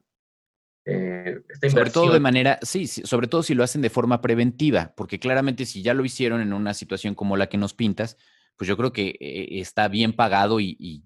eh, 0.85 1.41
esta 1.49 1.69
Sobre 1.69 1.89
todo 1.91 2.13
de 2.13 2.19
manera, 2.19 2.57
sí, 2.61 2.87
sobre 2.87 3.27
todo 3.27 3.43
si 3.43 3.53
lo 3.53 3.63
hacen 3.63 3.81
de 3.81 3.89
forma 3.89 4.21
preventiva, 4.21 4.93
porque 4.95 5.19
claramente 5.19 5.65
si 5.65 5.83
ya 5.83 5.93
lo 5.93 6.05
hicieron 6.05 6.41
en 6.41 6.53
una 6.53 6.73
situación 6.73 7.13
como 7.13 7.35
la 7.35 7.47
que 7.47 7.57
nos 7.57 7.73
pintas, 7.73 8.17
pues 8.57 8.67
yo 8.67 8.75
creo 8.75 8.91
que 8.91 9.15
eh, 9.19 9.59
está 9.59 9.87
bien 9.87 10.13
pagado 10.13 10.59
y, 10.59 11.03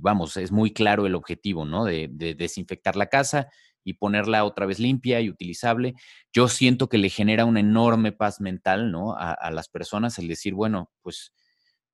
vamos, 0.00 0.36
es 0.36 0.52
muy 0.52 0.72
claro 0.72 1.06
el 1.06 1.16
objetivo, 1.16 1.64
¿no? 1.64 1.84
De, 1.84 2.08
desinfectar 2.36 2.96
la 2.96 3.06
casa 3.06 3.48
y 3.82 3.94
ponerla 3.94 4.44
otra 4.44 4.66
vez 4.66 4.78
limpia 4.78 5.20
y 5.20 5.28
utilizable. 5.28 5.94
Yo 6.32 6.48
siento 6.48 6.88
que 6.88 6.98
le 6.98 7.08
genera 7.08 7.44
una 7.44 7.60
enorme 7.60 8.12
paz 8.12 8.40
mental, 8.40 8.92
¿no? 8.92 9.16
A, 9.18 9.50
las 9.50 9.68
personas 9.68 10.18
el 10.18 10.28
decir, 10.28 10.54
bueno, 10.54 10.90
pues 11.02 11.32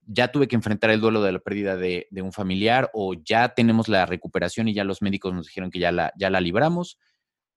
ya 0.03 0.31
tuve 0.31 0.47
que 0.47 0.57
enfrentar 0.57 0.91
el 0.91 1.01
duelo 1.01 1.23
de 1.23 1.33
la 1.33 1.39
pérdida 1.41 1.77
de, 1.77 2.07
un 2.23 2.33
familiar 2.33 2.91
o 2.93 3.15
ya 3.15 3.55
tenemos 3.55 3.89
la 3.89 4.05
recuperación 4.07 4.69
y 4.69 4.75
ya 4.75 4.85
los 4.85 5.01
médicos 5.01 5.33
nos 5.35 5.47
dijeron 5.47 5.71
que 5.71 5.79
ya 5.79 5.91
la, 5.91 6.13
ya 6.19 6.29
la 6.31 6.41
libramos, 6.41 6.99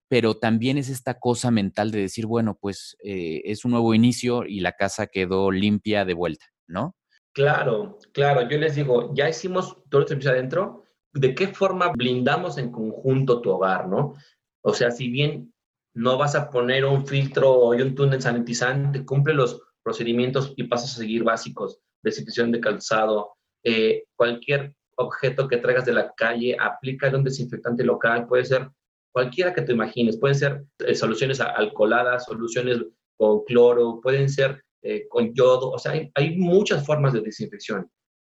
pero 0.08 0.38
también 0.38 0.78
es 0.78 0.88
esta 0.88 1.18
cosa 1.20 1.50
mental 1.50 1.90
de 1.90 2.00
decir, 2.00 2.26
bueno, 2.26 2.58
pues 2.60 2.96
eh, 3.04 3.42
es 3.44 3.64
un 3.64 3.72
nuevo 3.72 3.94
inicio 3.94 4.44
y 4.46 4.60
la 4.60 4.72
casa 4.72 5.06
quedó 5.06 5.50
limpia 5.50 6.04
de 6.04 6.14
vuelta, 6.14 6.46
¿no? 6.66 6.96
Claro, 7.32 7.98
claro. 8.12 8.48
Yo 8.48 8.58
les 8.58 8.74
digo, 8.74 9.14
ya 9.14 9.28
hicimos 9.28 9.76
todo 9.88 10.02
el 10.02 10.08
servicio 10.08 10.30
adentro. 10.32 10.84
¿De 11.12 11.34
qué 11.34 11.48
forma 11.48 11.92
blindamos 11.92 12.58
en 12.58 12.70
conjunto 12.70 13.40
tu 13.40 13.50
hogar, 13.50 13.88
no? 13.88 14.14
O 14.62 14.74
sea, 14.74 14.90
si 14.90 15.10
bien 15.10 15.52
no 15.94 16.18
vas 16.18 16.34
a 16.34 16.50
poner 16.50 16.84
un 16.84 17.06
filtro 17.06 17.74
y 17.74 17.82
un 17.82 17.94
túnel 17.94 18.20
sanitizante, 18.22 19.04
cumple 19.04 19.34
los 19.34 19.60
procedimientos 19.82 20.52
y 20.56 20.64
pasas 20.64 20.92
a 20.94 20.98
seguir 20.98 21.24
básicos, 21.24 21.80
desinfección 22.02 22.52
de 22.52 22.60
calzado, 22.60 23.32
eh, 23.64 24.04
cualquier 24.16 24.74
objeto 24.96 25.48
que 25.48 25.56
traigas 25.56 25.86
de 25.86 25.92
la 25.92 26.12
calle, 26.14 26.56
aplica 26.60 27.08
un 27.08 27.24
desinfectante 27.24 27.84
local, 27.84 28.26
puede 28.26 28.44
ser 28.44 28.70
cualquiera 29.12 29.52
que 29.52 29.62
te 29.62 29.72
imagines, 29.72 30.18
pueden 30.18 30.36
ser 30.36 30.64
eh, 30.78 30.94
soluciones 30.94 31.40
alcoholadas, 31.40 32.26
soluciones 32.26 32.78
con 33.16 33.44
cloro, 33.44 34.00
pueden 34.00 34.28
ser 34.28 34.62
eh, 34.82 35.06
con 35.08 35.34
yodo, 35.34 35.70
o 35.70 35.78
sea, 35.78 35.92
hay, 36.14 36.36
muchas 36.38 36.86
formas 36.86 37.12
de 37.12 37.20
desinfección. 37.20 37.90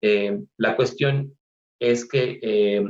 Eh, 0.01 0.39
la 0.57 0.75
cuestión 0.75 1.37
es 1.79 2.03
que 2.03 2.39
eh, 2.41 2.83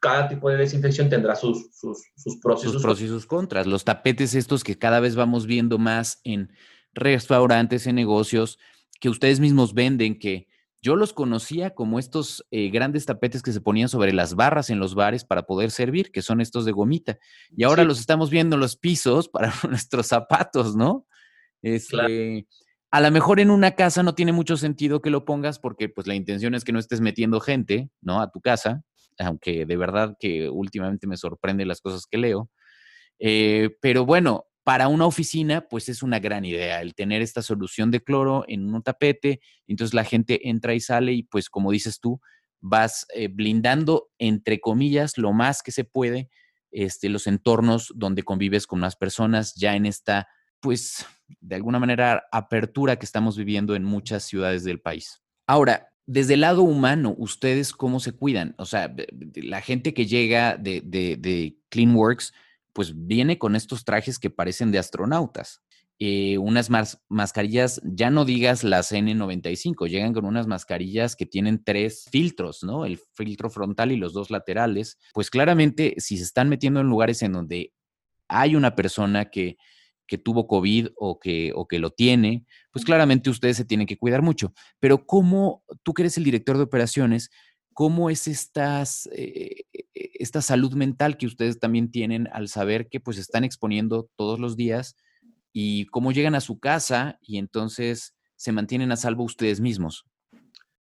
cada 0.00 0.28
tipo 0.28 0.48
de 0.48 0.56
desinfección 0.56 1.10
tendrá 1.10 1.34
sus, 1.34 1.68
sus, 1.74 2.02
sus 2.16 2.38
pros 2.38 2.64
y 2.64 3.08
sus, 3.08 3.26
contras. 3.26 3.66
Los 3.66 3.84
tapetes 3.84 4.34
estos 4.34 4.64
que 4.64 4.78
cada 4.78 5.00
vez 5.00 5.14
vamos 5.14 5.46
viendo 5.46 5.76
más 5.76 6.20
en 6.24 6.50
restaurantes, 6.94 7.86
en 7.86 7.96
negocios, 7.96 8.58
que 8.98 9.10
ustedes 9.10 9.40
mismos 9.40 9.74
venden, 9.74 10.18
que 10.18 10.48
yo 10.80 10.96
los 10.96 11.12
conocía 11.12 11.74
como 11.74 11.98
estos 11.98 12.46
grandes 12.50 13.04
tapetes 13.04 13.42
que 13.42 13.52
se 13.52 13.60
ponían 13.60 13.88
sobre 13.90 14.12
las 14.12 14.36
barras 14.36 14.70
en 14.70 14.78
los 14.78 14.94
bares 14.94 15.24
para 15.24 15.42
poder 15.42 15.70
servir, 15.70 16.12
que 16.12 16.22
son 16.22 16.40
estos 16.40 16.64
de 16.64 16.72
gomita. 16.72 17.18
Y 17.54 17.64
ahora 17.64 17.84
los 17.84 18.00
estamos 18.00 18.30
viendo 18.30 18.56
en 18.56 18.60
los 18.60 18.76
pisos 18.76 19.28
para 19.28 19.52
nuestros 19.68 20.06
zapatos, 20.06 20.76
¿no? 20.76 21.06
Este, 21.62 22.46
a 22.96 23.00
lo 23.02 23.10
mejor 23.10 23.40
en 23.40 23.50
una 23.50 23.72
casa 23.72 24.02
no 24.02 24.14
tiene 24.14 24.32
mucho 24.32 24.56
sentido 24.56 25.02
que 25.02 25.10
lo 25.10 25.26
pongas 25.26 25.58
porque 25.58 25.90
pues 25.90 26.06
la 26.06 26.14
intención 26.14 26.54
es 26.54 26.64
que 26.64 26.72
no 26.72 26.78
estés 26.78 27.02
metiendo 27.02 27.40
gente, 27.40 27.90
¿no? 28.00 28.22
A 28.22 28.30
tu 28.30 28.40
casa, 28.40 28.84
aunque 29.18 29.66
de 29.66 29.76
verdad 29.76 30.16
que 30.18 30.48
últimamente 30.48 31.06
me 31.06 31.18
sorprende 31.18 31.66
las 31.66 31.82
cosas 31.82 32.06
que 32.10 32.16
leo. 32.16 32.50
Eh, 33.18 33.76
pero 33.82 34.06
bueno, 34.06 34.46
para 34.64 34.88
una 34.88 35.04
oficina 35.04 35.68
pues 35.68 35.90
es 35.90 36.02
una 36.02 36.20
gran 36.20 36.46
idea 36.46 36.80
el 36.80 36.94
tener 36.94 37.20
esta 37.20 37.42
solución 37.42 37.90
de 37.90 38.00
cloro 38.00 38.46
en 38.48 38.74
un 38.74 38.82
tapete, 38.82 39.40
entonces 39.66 39.92
la 39.92 40.04
gente 40.04 40.48
entra 40.48 40.72
y 40.72 40.80
sale 40.80 41.12
y 41.12 41.22
pues 41.22 41.50
como 41.50 41.72
dices 41.72 42.00
tú, 42.00 42.18
vas 42.62 43.06
eh, 43.14 43.28
blindando 43.28 44.08
entre 44.16 44.58
comillas 44.58 45.18
lo 45.18 45.34
más 45.34 45.62
que 45.62 45.70
se 45.70 45.84
puede 45.84 46.30
este, 46.70 47.10
los 47.10 47.26
entornos 47.26 47.92
donde 47.94 48.22
convives 48.22 48.66
con 48.66 48.80
más 48.80 48.96
personas 48.96 49.54
ya 49.54 49.76
en 49.76 49.84
esta 49.84 50.28
pues, 50.60 51.06
de 51.40 51.56
alguna 51.56 51.78
manera, 51.78 52.24
apertura 52.32 52.96
que 52.96 53.06
estamos 53.06 53.36
viviendo 53.36 53.74
en 53.74 53.84
muchas 53.84 54.24
ciudades 54.24 54.64
del 54.64 54.80
país. 54.80 55.22
Ahora, 55.46 55.92
desde 56.06 56.34
el 56.34 56.40
lado 56.40 56.62
humano, 56.62 57.14
¿ustedes 57.18 57.72
cómo 57.72 57.98
se 57.98 58.12
cuidan? 58.12 58.54
O 58.58 58.64
sea, 58.64 58.94
la 59.34 59.60
gente 59.60 59.92
que 59.92 60.06
llega 60.06 60.56
de, 60.56 60.80
de, 60.80 61.56
CleanWorks, 61.68 62.32
pues 62.72 62.92
viene 62.94 63.38
con 63.38 63.56
estos 63.56 63.84
trajes 63.84 64.18
que 64.18 64.30
parecen 64.30 64.70
de 64.70 64.78
astronautas. 64.78 65.62
Eh, 65.98 66.36
unas 66.38 66.70
mascarillas, 67.08 67.80
ya 67.82 68.10
no 68.10 68.24
digas 68.24 68.62
las 68.62 68.92
N95, 68.92 69.88
llegan 69.88 70.12
con 70.12 70.26
unas 70.26 70.46
mascarillas 70.46 71.16
que 71.16 71.26
tienen 71.26 71.64
tres 71.64 72.06
filtros, 72.10 72.62
¿no? 72.62 72.84
El 72.84 73.00
filtro 73.14 73.50
frontal 73.50 73.90
y 73.92 73.96
los 73.96 74.12
dos 74.12 74.30
laterales. 74.30 74.98
Pues 75.12 75.30
claramente, 75.30 75.94
si 75.98 76.18
se 76.18 76.24
están 76.24 76.48
metiendo 76.48 76.80
en 76.80 76.86
lugares 76.86 77.22
en 77.22 77.32
donde 77.32 77.72
hay 78.28 78.54
una 78.54 78.76
persona 78.76 79.24
que 79.30 79.56
que 80.06 80.18
tuvo 80.18 80.46
COVID 80.46 80.88
o 80.96 81.18
que, 81.18 81.52
o 81.54 81.66
que 81.66 81.78
lo 81.78 81.90
tiene, 81.90 82.44
pues 82.70 82.84
claramente 82.84 83.30
ustedes 83.30 83.56
se 83.56 83.64
tienen 83.64 83.86
que 83.86 83.98
cuidar 83.98 84.22
mucho. 84.22 84.52
Pero 84.78 85.06
¿cómo, 85.06 85.62
tú 85.82 85.94
que 85.94 86.02
eres 86.02 86.16
el 86.16 86.24
director 86.24 86.56
de 86.56 86.64
operaciones, 86.64 87.30
cómo 87.72 88.08
es 88.08 88.26
estas, 88.28 89.08
eh, 89.12 89.64
esta 89.94 90.40
salud 90.40 90.72
mental 90.74 91.16
que 91.16 91.26
ustedes 91.26 91.58
también 91.58 91.90
tienen 91.90 92.28
al 92.32 92.48
saber 92.48 92.88
que 92.88 93.00
pues 93.00 93.18
están 93.18 93.44
exponiendo 93.44 94.08
todos 94.16 94.38
los 94.38 94.56
días 94.56 94.96
y 95.52 95.86
cómo 95.86 96.12
llegan 96.12 96.34
a 96.34 96.40
su 96.40 96.58
casa 96.58 97.18
y 97.20 97.38
entonces 97.38 98.14
se 98.36 98.52
mantienen 98.52 98.92
a 98.92 98.96
salvo 98.96 99.24
ustedes 99.24 99.60
mismos? 99.60 100.04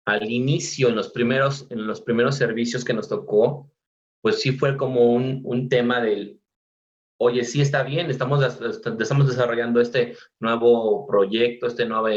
Al 0.05 0.31
inicio, 0.31 0.89
en 0.89 0.95
los 0.95 1.09
primeros, 1.09 1.67
en 1.69 1.85
los 1.85 2.01
primeros 2.01 2.35
servicios 2.35 2.83
que 2.85 2.93
nos 2.93 3.09
tocó, 3.09 3.71
pues 4.21 4.41
sí 4.41 4.51
fue 4.51 4.77
como 4.77 5.13
un, 5.13 5.41
un 5.43 5.69
tema 5.69 6.01
del, 6.01 6.38
oye, 7.19 7.43
sí 7.43 7.61
está 7.61 7.83
bien, 7.83 8.09
estamos, 8.09 8.39
desarrollando 9.27 9.81
este 9.81 10.15
nuevo 10.39 11.05
proyecto, 11.05 11.67
esta 11.67 11.85
nueva 11.85 12.11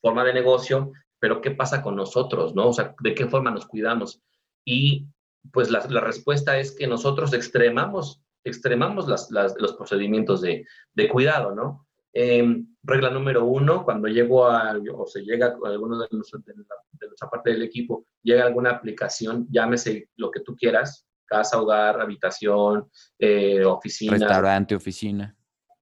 forma 0.00 0.24
de 0.24 0.34
negocio, 0.34 0.92
pero 1.18 1.40
¿qué 1.40 1.52
pasa 1.52 1.82
con 1.82 1.96
nosotros, 1.96 2.54
no? 2.54 2.68
O 2.68 2.72
sea, 2.72 2.94
¿de 3.00 3.14
qué 3.14 3.26
forma 3.26 3.50
nos 3.50 3.66
cuidamos? 3.66 4.22
Y 4.64 5.06
pues 5.50 5.70
la, 5.70 5.80
respuesta 5.80 6.58
es 6.58 6.72
que 6.72 6.86
nosotros 6.86 7.32
extremamos, 7.32 8.22
extremamos 8.44 9.06
los 9.06 9.72
procedimientos 9.74 10.42
de, 10.42 10.66
cuidado, 11.10 11.54
¿no? 11.54 11.86
Em, 12.12 12.66
regla 12.82 13.08
número 13.08 13.46
uno, 13.46 13.82
cuando 13.82 14.08
llego 14.08 14.46
a, 14.46 14.78
o 14.94 15.06
se 15.06 15.22
llega 15.22 15.46
a 15.46 15.68
alguno 15.68 15.98
de, 15.98 16.08
de 16.10 17.06
nuestra 17.06 17.30
parte 17.30 17.50
del 17.50 17.62
equipo, 17.62 18.04
llega 18.22 18.44
alguna 18.44 18.72
aplicación, 18.72 19.46
llámese 19.50 20.10
lo 20.16 20.30
que 20.30 20.40
tú 20.40 20.54
quieras, 20.54 21.06
casa, 21.32 21.60
hogar, 21.60 22.00
habitación, 22.00 22.90
eh, 23.18 23.64
oficina. 23.64 24.12
Restaurante, 24.12 24.74
oficina. 24.74 25.34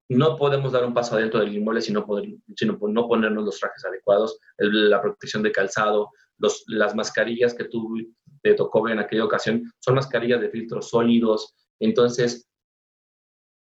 No 0.08 0.36
podemos 0.36 0.72
dar 0.72 0.84
un 0.84 0.94
paso 0.94 1.16
adentro 1.16 1.40
del 1.40 1.54
inmueble 1.54 1.80
si 1.80 1.92
no, 1.92 2.06
no 2.06 3.08
ponernos 3.08 3.44
los 3.44 3.58
trajes 3.58 3.84
adecuados, 3.84 4.38
la 4.58 5.00
protección 5.00 5.42
de 5.42 5.52
calzado, 5.52 6.10
los, 6.38 6.64
las 6.66 6.94
mascarillas 6.94 7.54
que 7.54 7.64
tú 7.64 7.94
te 8.42 8.54
tocó 8.54 8.82
ver 8.82 8.94
en 8.94 9.00
aquella 9.00 9.24
ocasión 9.24 9.62
son 9.78 9.94
mascarillas 9.94 10.40
de 10.40 10.50
filtros 10.50 10.88
sólidos. 10.88 11.54
Entonces, 11.80 12.48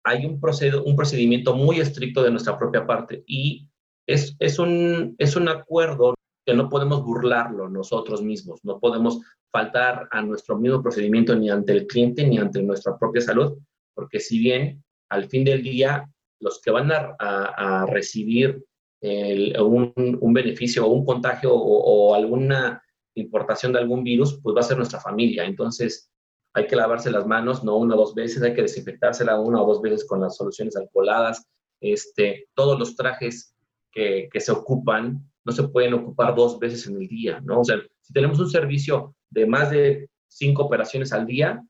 hay 0.06 0.26
un, 0.26 0.40
un 0.86 0.96
procedimiento 0.96 1.56
muy 1.56 1.80
estricto 1.80 2.24
de 2.24 2.32
nuestra 2.32 2.58
propia 2.58 2.86
parte 2.88 3.24
y 3.28 3.68
es, 4.08 4.36
es, 4.40 4.60
un, 4.60 5.16
es 5.18 5.36
un 5.36 5.50
acuerdo 5.50 6.16
que 6.46 6.54
no 6.54 6.70
podemos 6.70 7.04
burlarlo 7.04 7.70
nosotros 7.70 8.22
mismos, 8.22 8.60
no 8.64 8.80
podemos 8.80 9.20
faltar 9.52 10.08
a 10.12 10.22
nuestro 10.22 10.58
mismo 10.58 10.82
procedimiento 10.82 11.36
ni 11.36 11.50
ante 11.50 11.74
el 11.74 11.88
cliente 11.88 12.26
ni 12.26 12.38
ante 12.38 12.62
nuestra 12.62 12.98
propia 12.98 13.22
salud, 13.22 13.58
porque 13.94 14.20
si 14.20 14.40
bien 14.40 14.84
al 15.10 15.26
fin 15.26 15.44
del 15.44 15.64
día 15.64 16.10
los 16.40 16.62
que 16.62 16.72
van 16.72 16.92
a, 16.92 17.86
recibir 17.88 18.64
un, 19.02 20.34
beneficio 20.34 20.86
o 20.86 20.92
un 20.92 21.06
contagio 21.06 21.54
o, 21.54 22.16
alguna 22.16 22.82
importación 23.16 23.74
de 23.74 23.80
algún 23.80 24.04
virus, 24.04 24.40
pues 24.42 24.56
va 24.56 24.62
a 24.62 24.64
ser 24.64 24.78
nuestra 24.78 25.02
familia. 25.02 25.44
Entonces 25.44 26.10
hay 26.54 26.66
que 26.68 26.76
lavarse 26.76 27.12
las 27.12 27.28
manos, 27.28 27.64
no 27.64 27.78
una 27.78 27.96
o 27.96 27.98
dos 27.98 28.16
veces, 28.16 28.42
hay 28.42 28.54
que 28.54 28.62
desinfectársela 28.62 29.40
una 29.40 29.62
o 29.62 29.68
dos 29.68 29.82
veces 29.82 30.06
con 30.08 30.22
las 30.22 30.38
soluciones 30.38 30.78
alcoholadas. 30.78 31.46
Este, 31.82 32.48
todos 32.54 32.80
los 32.80 32.96
trajes 32.96 33.54
que, 33.92 34.30
que 34.32 34.40
se 34.40 34.52
ocupan 34.52 35.29
no 35.46 35.52
se 35.52 35.68
pueden 35.68 35.94
ocupar 35.94 36.36
dos 36.36 36.60
veces 36.60 36.88
en 36.88 37.02
el 37.02 37.08
día, 37.08 37.42
¿no? 37.44 37.62
O 37.62 37.64
sea, 37.64 37.78
si 38.02 38.14
tenemos 38.14 38.40
un 38.40 38.50
servicio 38.50 39.16
de 39.30 39.46
más 39.46 39.72
de 39.72 40.10
cinco 40.28 40.64
operaciones 40.64 41.12
al 41.14 41.26
día, 41.26 41.64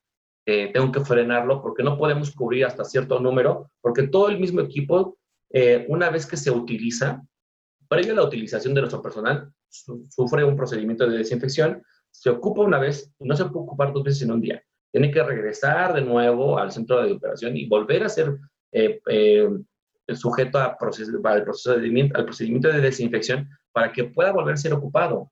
eh, 0.45 0.71
tengo 0.73 0.91
que 0.91 1.01
frenarlo 1.01 1.61
porque 1.61 1.83
no 1.83 1.97
podemos 1.97 2.31
cubrir 2.31 2.65
hasta 2.65 2.83
cierto 2.83 3.19
número, 3.19 3.69
porque 3.81 4.07
todo 4.07 4.29
el 4.29 4.39
mismo 4.39 4.61
equipo, 4.61 5.17
eh, 5.51 5.85
una 5.89 6.09
vez 6.09 6.25
que 6.25 6.37
se 6.37 6.51
utiliza, 6.51 7.21
previo 7.87 8.13
a 8.13 8.15
la 8.17 8.23
utilización 8.23 8.73
de 8.73 8.81
nuestro 8.81 9.01
personal, 9.01 9.51
sufre 9.69 10.43
un 10.43 10.55
procedimiento 10.55 11.07
de 11.07 11.17
desinfección, 11.17 11.83
se 12.11 12.29
ocupa 12.29 12.61
una 12.61 12.79
vez 12.79 13.11
no 13.19 13.35
se 13.35 13.45
puede 13.45 13.65
ocupar 13.65 13.93
dos 13.93 14.03
veces 14.03 14.23
en 14.23 14.31
un 14.31 14.41
día. 14.41 14.63
Tiene 14.91 15.11
que 15.11 15.21
regresar 15.21 15.93
de 15.93 16.01
nuevo 16.01 16.57
al 16.57 16.71
centro 16.71 17.03
de 17.03 17.11
operación 17.11 17.55
y 17.55 17.67
volver 17.67 18.03
a 18.03 18.09
ser 18.09 18.35
eh, 18.71 18.99
sujeto 20.15 20.59
a 20.59 20.77
proceso, 20.77 21.11
al, 21.23 21.43
procedimiento, 21.43 22.17
al 22.17 22.25
procedimiento 22.25 22.69
de 22.69 22.81
desinfección 22.81 23.49
para 23.71 23.91
que 23.91 24.05
pueda 24.05 24.31
volver 24.31 24.53
a 24.53 24.57
ser 24.57 24.73
ocupado. 24.73 25.31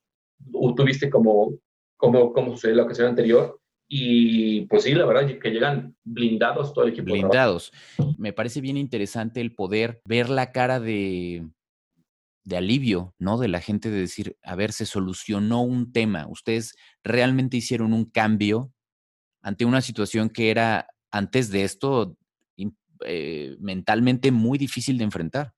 Tuviste 0.76 1.10
como, 1.10 1.54
como, 1.98 2.34
como 2.34 2.52
sucedió 2.52 2.74
en 2.74 2.78
la 2.78 2.84
ocasión 2.84 3.08
anterior, 3.08 3.60
y 3.90 4.66
pues 4.66 4.84
sí, 4.84 4.94
la 4.94 5.06
verdad 5.06 5.40
que 5.40 5.50
llegan 5.50 5.96
blindados 6.04 6.74
todo 6.74 6.86
el 6.86 6.92
equipo. 6.92 7.06
Blindados. 7.06 7.72
Me 8.18 8.34
parece 8.34 8.60
bien 8.60 8.78
interesante 8.78 9.40
el 9.40 9.56
poder 9.56 10.02
ver 10.06 10.30
la 10.30 10.52
cara 10.52 10.80
de, 10.80 11.48
de 12.44 12.58
alivio, 12.58 13.13
¿no? 13.18 13.38
De 13.38 13.48
la 13.48 13.62
gente 13.62 13.90
de 13.90 14.00
decir, 14.00 14.38
a 14.44 14.56
ver, 14.56 14.74
se 14.74 14.86
solucionó 14.86 15.62
un 15.62 15.94
tema. 15.94 16.28
Ustedes 16.28 16.76
realmente 17.04 17.58
hicieron 17.58 17.94
un 17.94 18.06
cambio 18.06 18.72
ante 19.42 19.63
una 19.63 19.82
situación 19.82 20.30
que 20.30 20.52
era 20.52 20.88
antes 21.12 21.50
de 21.52 21.63
esto 21.63 22.18
eh, 23.06 23.56
mentalmente 23.60 24.32
muy 24.32 24.58
difícil 24.58 24.98
de 24.98 25.04
enfrentar. 25.04 25.54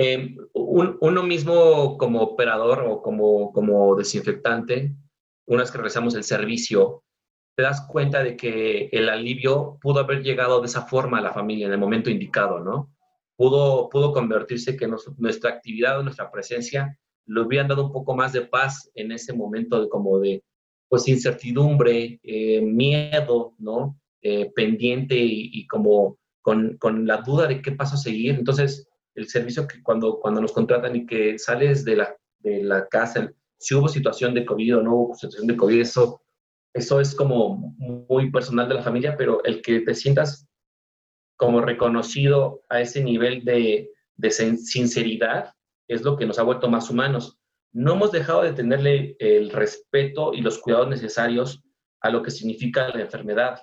Em, 0.00 0.36
uno 0.54 1.22
mismo 1.24 1.98
como 1.98 2.20
operador 2.20 2.84
o 2.86 3.02
como, 3.02 3.52
como 3.52 3.96
desinfectante, 3.96 4.94
una 5.46 5.62
vez 5.62 5.72
que 5.72 5.78
realizamos 5.78 6.14
el 6.14 6.22
servicio, 6.22 7.02
te 7.56 7.64
das 7.64 7.84
cuenta 7.88 8.22
de 8.22 8.36
que 8.36 8.88
el 8.92 9.08
alivio 9.08 9.76
pudo 9.82 9.98
haber 9.98 10.22
llegado 10.22 10.60
de 10.60 10.66
esa 10.66 10.82
forma 10.82 11.18
a 11.18 11.22
la 11.22 11.32
familia 11.32 11.66
en 11.66 11.72
el 11.72 11.80
momento 11.80 12.10
indicado, 12.10 12.60
¿no? 12.60 12.94
Pudo, 13.36 13.88
pudo 13.88 14.12
convertirse 14.12 14.76
que 14.76 14.86
nuestra 15.16 15.50
actividad, 15.50 16.00
nuestra 16.04 16.30
presencia, 16.30 16.96
le 17.26 17.40
hubieran 17.40 17.66
dado 17.66 17.86
un 17.86 17.92
poco 17.92 18.14
más 18.14 18.32
de 18.32 18.42
paz 18.42 18.88
en 18.94 19.10
ese 19.10 19.32
momento 19.32 19.80
de 19.80 19.88
como 19.88 20.20
de, 20.20 20.44
pues, 20.88 21.08
incertidumbre, 21.08 22.20
eh, 22.22 22.60
miedo, 22.60 23.54
¿no? 23.58 23.98
Eh, 24.22 24.52
pendiente 24.54 25.16
y 25.18 25.66
como 25.66 26.18
con, 26.48 26.78
con, 26.78 27.06
la 27.06 27.18
duda 27.18 27.46
de 27.46 27.60
qué 27.60 27.72
paso 27.72 27.94
a 27.94 27.98
seguir. 27.98 28.34
Entonces, 28.34 28.88
el 29.14 29.28
servicio 29.28 29.66
que 29.66 29.82
cuando, 29.82 30.18
cuando 30.20 30.40
nos 30.40 30.52
contratan 30.52 30.96
y 30.96 31.06
que 31.06 31.38
sales 31.38 31.84
de 31.84 31.96
la, 31.96 32.16
de 32.38 32.62
la 32.62 32.86
casa, 32.88 33.32
si 33.58 33.74
hubo 33.74 33.88
situación 33.88 34.34
de 34.34 34.46
COVID 34.46 34.78
o 34.78 34.82
no 34.82 34.94
hubo 34.94 35.14
situación 35.14 35.46
de 35.46 35.56
COVID, 35.56 35.80
eso 35.80 36.22
eso 36.74 37.00
es 37.00 37.14
como 37.14 37.74
muy 37.78 38.30
personal 38.30 38.68
de 38.68 38.76
la 38.76 38.82
familia, 38.82 39.16
pero 39.16 39.42
el 39.44 39.62
que 39.62 39.80
te 39.80 39.94
sientas 39.94 40.46
como 41.36 41.60
reconocido 41.60 42.62
a 42.68 42.80
ese 42.80 43.02
nivel 43.02 43.44
de, 43.44 43.90
sinceridad 44.64 45.54
es 45.86 46.02
lo 46.02 46.16
que 46.16 46.26
nos 46.26 46.38
ha 46.38 46.42
vuelto 46.42 46.68
más 46.68 46.90
humanos. 46.90 47.38
No 47.72 47.94
hemos 47.94 48.12
dejado 48.12 48.42
de 48.42 48.52
tenerle 48.52 49.16
el 49.18 49.50
respeto 49.50 50.34
y 50.34 50.40
los 50.40 50.58
cuidados 50.58 50.88
necesarios 50.88 51.62
a 52.00 52.10
lo 52.10 52.22
que 52.22 52.30
significa 52.30 52.88
la 52.88 53.02
enfermedad. 53.02 53.60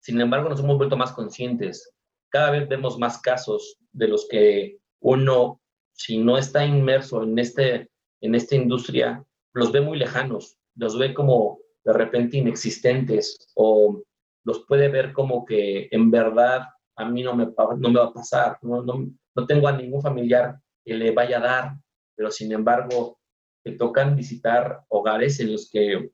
Sin 0.00 0.20
embargo, 0.20 0.48
nos 0.48 0.60
hemos 0.60 0.76
vuelto 0.76 0.96
más 0.96 1.12
conscientes. 1.12 1.92
Cada 2.30 2.50
vez 2.50 2.68
vemos 2.68 2.98
más 2.98 3.20
casos 3.20 3.76
de 3.92 4.08
los 4.08 4.26
que 4.28 4.78
uno, 5.00 5.60
si 5.92 6.18
no 6.18 6.38
está 6.38 6.64
inmerso 6.64 7.22
en, 7.22 7.38
este, 7.38 7.90
en 8.20 8.34
esta 8.34 8.56
industria, 8.56 9.24
los 9.52 9.72
ve 9.72 9.80
muy 9.80 9.98
lejanos, 9.98 10.58
los 10.76 10.98
ve 10.98 11.12
como 11.12 11.58
de 11.84 11.92
repente 11.92 12.38
inexistentes 12.38 13.52
o 13.54 14.02
los 14.44 14.64
puede 14.66 14.88
ver 14.88 15.12
como 15.12 15.44
que 15.44 15.88
en 15.90 16.10
verdad 16.10 16.62
a 16.96 17.04
mí 17.04 17.22
no 17.22 17.34
me, 17.34 17.46
no 17.78 17.90
me 17.90 17.98
va 17.98 18.06
a 18.06 18.12
pasar, 18.12 18.58
no, 18.62 18.82
no, 18.82 19.06
no 19.34 19.46
tengo 19.46 19.68
a 19.68 19.76
ningún 19.76 20.02
familiar 20.02 20.58
que 20.84 20.94
le 20.94 21.12
vaya 21.12 21.38
a 21.38 21.42
dar, 21.42 21.72
pero 22.14 22.30
sin 22.30 22.52
embargo 22.52 23.18
te 23.62 23.72
tocan 23.72 24.16
visitar 24.16 24.82
hogares 24.88 25.40
en 25.40 25.52
los 25.52 25.70
que 25.70 26.10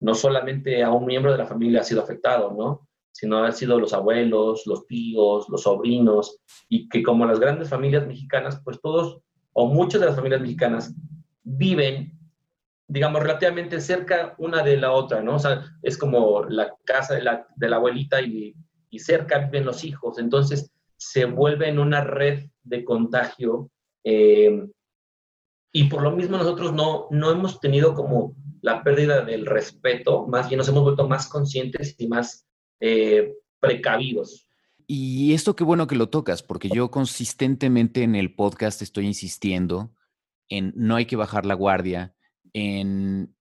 no 0.00 0.14
solamente 0.14 0.82
a 0.82 0.90
un 0.90 1.06
miembro 1.06 1.32
de 1.32 1.38
la 1.38 1.46
familia 1.46 1.80
ha 1.80 1.84
sido 1.84 2.02
afectado, 2.02 2.52
¿no? 2.52 2.88
Sino 3.12 3.44
han 3.44 3.52
sido 3.52 3.78
los 3.78 3.92
abuelos, 3.92 4.66
los 4.66 4.86
tíos, 4.86 5.46
los 5.48 5.62
sobrinos, 5.62 6.38
y 6.68 6.88
que 6.88 7.02
como 7.02 7.26
las 7.26 7.40
grandes 7.40 7.68
familias 7.68 8.06
mexicanas, 8.06 8.60
pues 8.64 8.80
todos 8.80 9.20
o 9.52 9.66
muchas 9.66 10.00
de 10.00 10.06
las 10.06 10.16
familias 10.16 10.40
mexicanas 10.40 10.94
viven 11.42 12.20
digamos, 12.90 13.22
relativamente 13.22 13.80
cerca 13.80 14.34
una 14.38 14.64
de 14.64 14.76
la 14.76 14.90
otra, 14.90 15.22
¿no? 15.22 15.36
O 15.36 15.38
sea, 15.38 15.62
es 15.80 15.96
como 15.96 16.42
la 16.46 16.74
casa 16.84 17.14
de 17.14 17.22
la, 17.22 17.46
de 17.54 17.68
la 17.68 17.76
abuelita 17.76 18.20
y, 18.20 18.52
y, 18.90 18.98
cerca 18.98 19.38
viven 19.38 19.64
los 19.64 19.84
hijos, 19.84 20.18
entonces 20.18 20.72
se 20.96 21.24
vuelve 21.24 21.68
en 21.68 21.78
una 21.78 22.02
red 22.02 22.50
de 22.64 22.84
contagio 22.84 23.70
eh, 24.02 24.66
y 25.72 25.84
por 25.84 26.02
lo 26.02 26.10
mismo 26.10 26.36
nosotros 26.36 26.72
no, 26.72 27.06
no 27.10 27.30
hemos 27.30 27.60
tenido 27.60 27.94
como 27.94 28.34
la 28.60 28.82
pérdida 28.82 29.24
del 29.24 29.46
respeto, 29.46 30.26
más 30.26 30.48
bien 30.48 30.58
nos 30.58 30.68
hemos 30.68 30.82
vuelto 30.82 31.06
más 31.06 31.28
conscientes 31.28 31.94
y 31.96 32.08
más 32.08 32.44
eh, 32.80 33.34
precavidos. 33.60 34.46
Y 34.86 35.34
esto 35.34 35.54
qué 35.54 35.62
bueno 35.62 35.86
que 35.86 35.94
lo 35.94 36.08
tocas, 36.08 36.42
porque 36.42 36.68
yo 36.68 36.90
consistentemente 36.90 38.02
en 38.02 38.16
el 38.16 38.34
podcast 38.34 38.82
estoy 38.82 39.06
insistiendo 39.06 39.92
en 40.48 40.72
no 40.74 40.96
hay 40.96 41.06
que 41.06 41.16
bajar 41.16 41.46
la 41.46 41.54
guardia, 41.54 42.14
en 42.52 43.32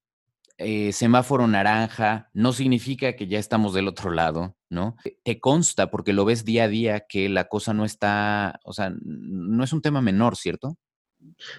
eh, 0.62 0.91
semáforo 0.91 1.47
naranja 1.47 2.30
no 2.34 2.52
significa 2.52 3.15
que 3.15 3.28
ya 3.28 3.39
estamos 3.39 3.73
del 3.73 3.88
otro 3.88 4.12
lado, 4.12 4.58
¿no? 4.69 4.95
Te 5.23 5.39
consta 5.39 5.89
porque 5.89 6.13
lo 6.13 6.25
ves 6.25 6.45
día 6.45 6.65
a 6.65 6.67
día 6.67 7.06
que 7.08 7.30
la 7.30 7.45
cosa 7.45 7.73
no 7.73 7.86
está, 7.86 8.60
o 8.63 8.73
sea, 8.73 8.93
no 9.02 9.63
es 9.63 9.73
un 9.73 9.82
tema 9.82 10.02
menor, 10.02 10.36
¿cierto? 10.36 10.78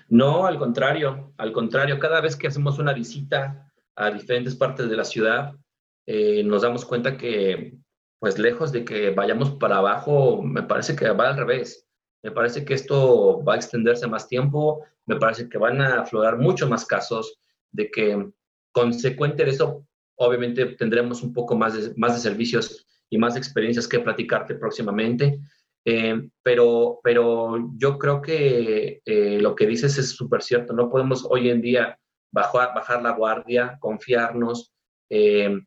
No, 0.09 0.47
al 0.47 0.59
contrario, 0.59 1.33
al 1.39 1.53
contrario, 1.53 1.99
cada 1.99 2.21
vez 2.21 2.37
que 2.37 2.47
hacemos 2.47 2.79
una 2.79 2.93
visita 2.93 3.73
a 3.97 4.11
diferentes 4.11 4.55
partes 4.55 4.89
de 4.89 4.97
la 4.97 5.05
ciudad, 5.05 5.55
eh, 6.07 6.43
nos 6.45 6.63
damos 6.63 6.85
cuenta 6.85 7.17
que, 7.17 7.77
pues 8.19 8.39
lejos 8.39 8.73
de 8.73 8.85
que 8.85 9.11
vayamos 9.11 9.53
para 9.53 9.79
abajo, 9.79 10.43
me 10.43 10.63
parece 10.63 10.95
que 10.97 11.11
va 11.11 11.31
al 11.31 11.37
revés. 11.37 11.87
Me 12.23 12.31
parece 12.31 12.65
que 12.65 12.75
esto 12.75 13.43
va 13.45 13.55
a 13.55 13.57
extenderse 13.57 14.07
más 14.07 14.29
tiempo, 14.29 14.85
me 15.07 15.17
parece 15.17 15.49
que 15.49 15.59
van 15.59 15.81
a 15.81 16.03
aflorar 16.03 16.39
mucho 16.39 16.69
más 16.69 16.85
casos, 16.85 17.41
de 17.73 17.91
que 17.91 18.31
consecuente 18.73 19.45
de 19.45 19.51
eso, 19.51 19.87
obviamente 20.17 20.67
tendremos 20.77 21.23
un 21.23 21.33
poco 21.33 21.57
más 21.57 21.75
de, 21.75 21.95
más 21.97 22.15
de 22.15 22.21
servicios 22.21 22.87
y 23.09 23.19
más 23.19 23.37
experiencias 23.37 23.89
que 23.89 24.01
platicarte 24.01 24.55
próximamente. 24.55 25.41
Eh, 25.85 26.29
pero, 26.43 27.01
pero 27.03 27.71
yo 27.77 27.99
creo 27.99 28.21
que 28.21 29.01
eh, 29.05 29.39
lo 29.41 29.55
que 29.55 29.67
dices 29.67 29.97
es 29.99 30.11
súper 30.11 30.43
cierto. 30.43 30.73
No 30.75 30.91
podemos 30.91 31.27
hoy 31.29 31.49
en 31.49 31.63
día 31.63 31.99
bajar, 32.31 32.75
bajar 32.75 33.03
la 33.03 33.13
guardia, 33.13 33.79
confiarnos 33.81 34.73
eh, 35.09 35.59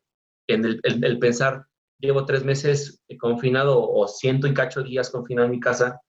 el, 0.46 1.18
pensar, 1.18 1.66
llevo 1.98 2.24
tres 2.24 2.44
meses 2.44 3.02
confinado 3.18 3.80
o 3.80 4.06
ciento 4.08 4.46
y 4.46 4.54
cacho 4.54 4.82
días 4.82 5.10
confinado 5.10 5.46
en 5.46 5.52
mi 5.52 5.60
casa 5.60 6.00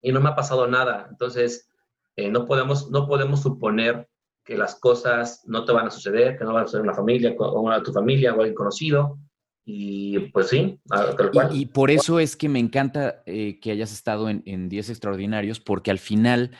y 0.00 0.12
no 0.12 0.20
me 0.20 0.30
ha 0.30 0.34
pasado 0.34 0.66
nada. 0.66 1.06
Entonces, 1.10 1.68
no, 2.16 2.46
podemos, 2.46 2.90
no 2.90 3.06
podemos 3.06 3.42
suponer 3.42 4.08
que 4.44 4.56
las 4.56 4.74
cosas 4.74 5.42
no 5.46 5.64
te 5.64 5.72
van 5.72 5.86
a 5.86 5.90
suceder, 5.90 6.36
que 6.36 6.44
no 6.44 6.52
va 6.52 6.62
a 6.62 6.64
suceder 6.64 6.82
una 6.82 6.94
familia, 6.94 7.34
o 7.38 7.70
a 7.70 7.82
tu 7.82 7.92
familia 7.92 8.34
o 8.34 8.38
alguien 8.38 8.54
conocido. 8.54 9.18
Y 9.64 10.18
pues 10.30 10.48
sí, 10.48 10.80
tal 10.88 11.30
cual. 11.30 11.56
Y, 11.56 11.66
por 11.66 11.92
eso 11.92 12.18
es 12.18 12.36
que 12.36 12.48
me 12.48 12.58
encanta 12.58 13.22
eh, 13.26 13.60
que 13.60 13.70
hayas 13.70 13.92
estado 13.92 14.28
en, 14.28 14.42
en 14.44 14.68
Días 14.68 14.90
Extraordinarios, 14.90 15.60
porque 15.60 15.92
al 15.92 16.00
final 16.00 16.50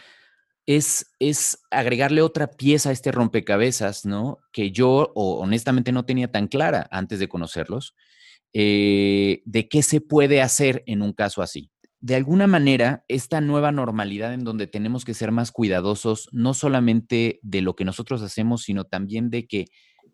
es, 0.66 1.06
es 1.18 1.58
agregarle 1.70 2.22
otra 2.22 2.46
pieza 2.48 2.90
a 2.90 2.92
este 2.92 3.12
rompecabezas, 3.12 4.04
¿no? 4.04 4.38
Que 4.52 4.70
yo 4.70 5.12
honestamente 5.14 5.92
no 5.92 6.04
tenía 6.04 6.30
tan 6.30 6.48
clara 6.48 6.88
antes 6.90 7.18
de 7.18 7.28
conocerlos, 7.28 7.94
eh, 8.52 9.42
de 9.44 9.68
qué 9.68 9.82
se 9.82 10.00
puede 10.00 10.42
hacer 10.42 10.82
en 10.86 11.02
un 11.02 11.12
caso 11.12 11.42
así 11.42 11.72
de 12.02 12.16
alguna 12.16 12.48
manera, 12.48 13.04
esta 13.06 13.40
nueva 13.40 13.70
normalidad 13.70 14.34
en 14.34 14.42
donde 14.42 14.66
tenemos 14.66 15.04
que 15.04 15.14
ser 15.14 15.30
más 15.30 15.52
cuidadosos, 15.52 16.28
no 16.32 16.52
solamente 16.52 17.38
de 17.42 17.62
lo 17.62 17.76
que 17.76 17.84
nosotros 17.84 18.22
hacemos, 18.22 18.64
sino 18.64 18.82
también 18.82 19.30
de 19.30 19.46
que 19.46 19.66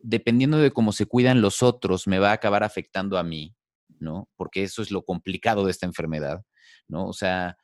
dependiendo 0.03 0.59
de 0.59 0.71
cómo 0.71 0.93
se 0.93 1.07
cuidan 1.07 1.41
los 1.41 1.63
otros, 1.63 2.07
me 2.07 2.19
va 2.19 2.29
a 2.29 2.35
acabar 2.35 2.63
afectando 2.63 3.17
a 3.17 3.23
mí, 3.23 3.57
¿no? 4.01 4.29
Porque 4.37 4.65
eso 4.65 4.83
es 4.83 4.91
lo 4.91 5.03
complicado 5.03 5.65
de 5.65 5.71
esta 5.71 5.87
enfermedad, 5.87 6.43
¿no? 6.89 7.07
O 7.07 7.15
sea, 7.15 7.57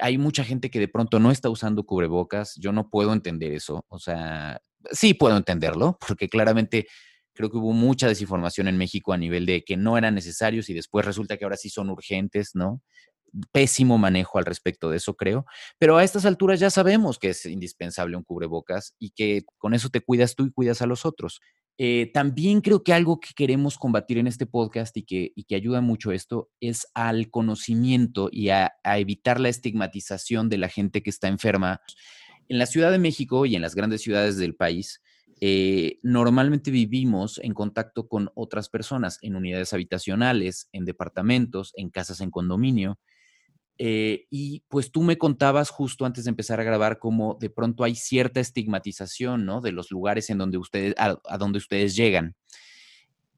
hay 0.00 0.18
mucha 0.18 0.44
gente 0.44 0.70
que 0.70 0.80
de 0.80 0.88
pronto 0.88 1.18
no 1.20 1.30
está 1.30 1.50
usando 1.50 1.84
cubrebocas, 1.84 2.54
yo 2.56 2.72
no 2.72 2.90
puedo 2.90 3.12
entender 3.12 3.52
eso, 3.52 3.84
o 3.88 3.98
sea, 3.98 4.60
sí 4.90 5.14
puedo 5.14 5.36
entenderlo, 5.36 5.98
porque 6.06 6.28
claramente 6.28 6.86
creo 7.34 7.50
que 7.50 7.56
hubo 7.56 7.72
mucha 7.72 8.08
desinformación 8.08 8.68
en 8.68 8.78
México 8.78 9.12
a 9.12 9.16
nivel 9.16 9.46
de 9.46 9.62
que 9.62 9.76
no 9.76 9.96
eran 9.96 10.14
necesarios 10.14 10.68
y 10.70 10.74
después 10.74 11.06
resulta 11.06 11.36
que 11.36 11.44
ahora 11.44 11.56
sí 11.56 11.70
son 11.70 11.90
urgentes, 11.90 12.50
¿no? 12.54 12.82
pésimo 13.52 13.98
manejo 13.98 14.38
al 14.38 14.44
respecto 14.44 14.90
de 14.90 14.96
eso, 14.96 15.14
creo. 15.14 15.44
Pero 15.78 15.96
a 15.96 16.04
estas 16.04 16.24
alturas 16.26 16.60
ya 16.60 16.70
sabemos 16.70 17.18
que 17.18 17.30
es 17.30 17.46
indispensable 17.46 18.16
un 18.16 18.24
cubrebocas 18.24 18.94
y 18.98 19.10
que 19.10 19.42
con 19.58 19.74
eso 19.74 19.88
te 19.90 20.00
cuidas 20.00 20.34
tú 20.34 20.46
y 20.46 20.52
cuidas 20.52 20.82
a 20.82 20.86
los 20.86 21.04
otros. 21.06 21.40
Eh, 21.80 22.10
también 22.12 22.60
creo 22.60 22.82
que 22.82 22.92
algo 22.92 23.20
que 23.20 23.32
queremos 23.36 23.78
combatir 23.78 24.18
en 24.18 24.26
este 24.26 24.46
podcast 24.46 24.96
y 24.96 25.04
que, 25.04 25.32
y 25.36 25.44
que 25.44 25.54
ayuda 25.54 25.80
mucho 25.80 26.10
esto 26.10 26.50
es 26.58 26.88
al 26.92 27.30
conocimiento 27.30 28.28
y 28.32 28.48
a, 28.48 28.72
evitar 28.84 29.38
la 29.38 29.48
estigmatización 29.48 30.48
de 30.48 30.58
la 30.58 30.68
gente 30.68 31.04
que 31.04 31.10
está 31.10 31.28
enferma. 31.28 31.80
En 32.48 32.58
la 32.58 32.66
Ciudad 32.66 32.90
de 32.90 32.98
México 32.98 33.46
y 33.46 33.54
en 33.54 33.62
las 33.62 33.76
grandes 33.76 34.02
ciudades 34.02 34.38
del 34.38 34.56
país, 34.56 35.00
eh, 35.40 36.00
normalmente 36.02 36.72
vivimos 36.72 37.38
en 37.44 37.54
contacto 37.54 38.08
con 38.08 38.28
otras 38.34 38.68
personas 38.68 39.18
en 39.22 39.36
unidades 39.36 39.72
habitacionales, 39.72 40.68
en 40.72 40.84
departamentos, 40.84 41.72
en 41.76 41.90
casas 41.90 42.20
en 42.20 42.32
condominio. 42.32 42.98
Eh, 43.80 44.26
y 44.28 44.64
pues 44.68 44.90
tú 44.90 45.02
me 45.02 45.18
contabas 45.18 45.70
justo 45.70 46.04
antes 46.04 46.24
de 46.24 46.30
empezar 46.30 46.58
a 46.58 46.64
grabar 46.64 46.98
cómo 46.98 47.38
de 47.40 47.48
pronto 47.48 47.84
hay 47.84 47.94
cierta 47.94 48.40
estigmatización, 48.40 49.44
¿no? 49.44 49.60
De 49.60 49.70
los 49.70 49.92
lugares 49.92 50.30
en 50.30 50.38
donde 50.38 50.58
ustedes, 50.58 50.94
a, 50.98 51.38
donde 51.38 51.58
ustedes 51.58 51.94
llegan. 51.94 52.34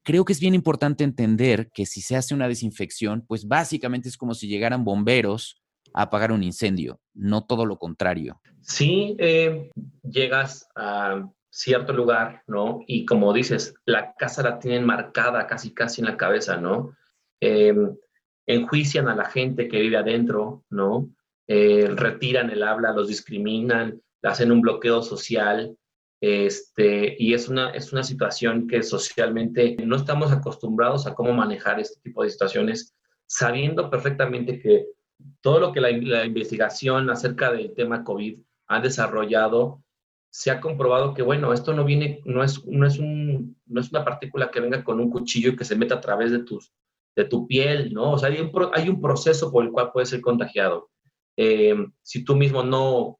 Creo 0.02 0.24
que 0.24 0.32
es 0.32 0.40
bien 0.40 0.54
importante 0.54 1.04
entender 1.04 1.70
que 1.72 1.84
si 1.84 2.00
se 2.00 2.16
hace 2.16 2.34
una 2.34 2.48
desinfección, 2.48 3.22
pues 3.28 3.46
básicamente 3.46 4.08
es 4.08 4.16
como 4.16 4.34
si 4.34 4.48
llegaran 4.48 4.82
bomberos 4.82 5.60
a 5.92 6.02
apagar 6.02 6.32
un 6.32 6.42
incendio, 6.42 7.00
no 7.12 7.44
todo 7.44 7.66
lo 7.66 7.78
contrario. 7.78 8.40
Sí, 8.62 9.16
eh, 9.18 9.70
llegas 10.02 10.66
a 10.74 11.28
cierto 11.50 11.92
lugar, 11.92 12.42
¿no? 12.46 12.80
Y 12.86 13.04
como 13.04 13.34
dices, 13.34 13.74
la 13.84 14.14
casa 14.14 14.42
la 14.42 14.58
tienen 14.58 14.86
marcada 14.86 15.46
casi 15.46 15.74
casi 15.74 16.00
en 16.00 16.06
la 16.06 16.16
cabeza, 16.16 16.56
¿no? 16.56 16.96
Eh, 17.40 17.74
enjuician 18.54 19.08
a 19.08 19.16
la 19.16 19.26
gente 19.26 19.68
que 19.68 19.80
vive 19.80 19.96
adentro, 19.96 20.64
¿no? 20.70 21.10
Eh, 21.46 21.88
retiran 21.94 22.50
el 22.50 22.62
habla, 22.62 22.92
los 22.92 23.08
discriminan, 23.08 24.00
hacen 24.22 24.52
un 24.52 24.60
bloqueo 24.60 25.02
social, 25.02 25.76
este, 26.20 27.16
y 27.18 27.32
es 27.32 27.48
una, 27.48 27.70
es 27.70 27.92
una 27.92 28.02
situación 28.02 28.68
que 28.68 28.82
socialmente 28.82 29.76
no 29.84 29.96
estamos 29.96 30.30
acostumbrados 30.32 31.06
a 31.06 31.14
cómo 31.14 31.32
manejar 31.32 31.80
este 31.80 32.00
tipo 32.02 32.22
de 32.22 32.30
situaciones, 32.30 32.94
sabiendo 33.26 33.90
perfectamente 33.90 34.58
que 34.58 34.86
todo 35.40 35.60
lo 35.60 35.72
que 35.72 35.80
la, 35.80 35.90
la 35.90 36.26
investigación 36.26 37.10
acerca 37.10 37.52
del 37.52 37.74
tema 37.74 38.04
COVID 38.04 38.38
ha 38.68 38.80
desarrollado 38.80 39.82
se 40.30 40.50
ha 40.50 40.60
comprobado 40.60 41.12
que, 41.12 41.22
bueno, 41.22 41.52
esto 41.52 41.74
no 41.74 41.84
viene, 41.84 42.20
no 42.24 42.44
es, 42.44 42.64
no 42.64 42.86
es, 42.86 42.98
un, 42.98 43.56
no 43.66 43.80
es 43.80 43.90
una 43.90 44.04
partícula 44.04 44.50
que 44.50 44.60
venga 44.60 44.84
con 44.84 45.00
un 45.00 45.10
cuchillo 45.10 45.50
y 45.50 45.56
que 45.56 45.64
se 45.64 45.74
meta 45.74 45.96
a 45.96 46.00
través 46.00 46.30
de, 46.30 46.44
tus, 46.44 46.72
de 47.16 47.24
tu 47.24 47.46
piel, 47.46 47.92
¿no? 47.92 48.12
O 48.12 48.18
sea, 48.18 48.28
hay 48.28 48.40
un, 48.40 48.50
hay 48.74 48.88
un 48.88 49.00
proceso 49.00 49.50
por 49.50 49.64
el 49.64 49.70
cual 49.70 49.90
puede 49.92 50.06
ser 50.06 50.20
contagiado. 50.20 50.90
Eh, 51.36 51.74
si 52.02 52.24
tú 52.24 52.36
mismo 52.36 52.62
no 52.62 53.18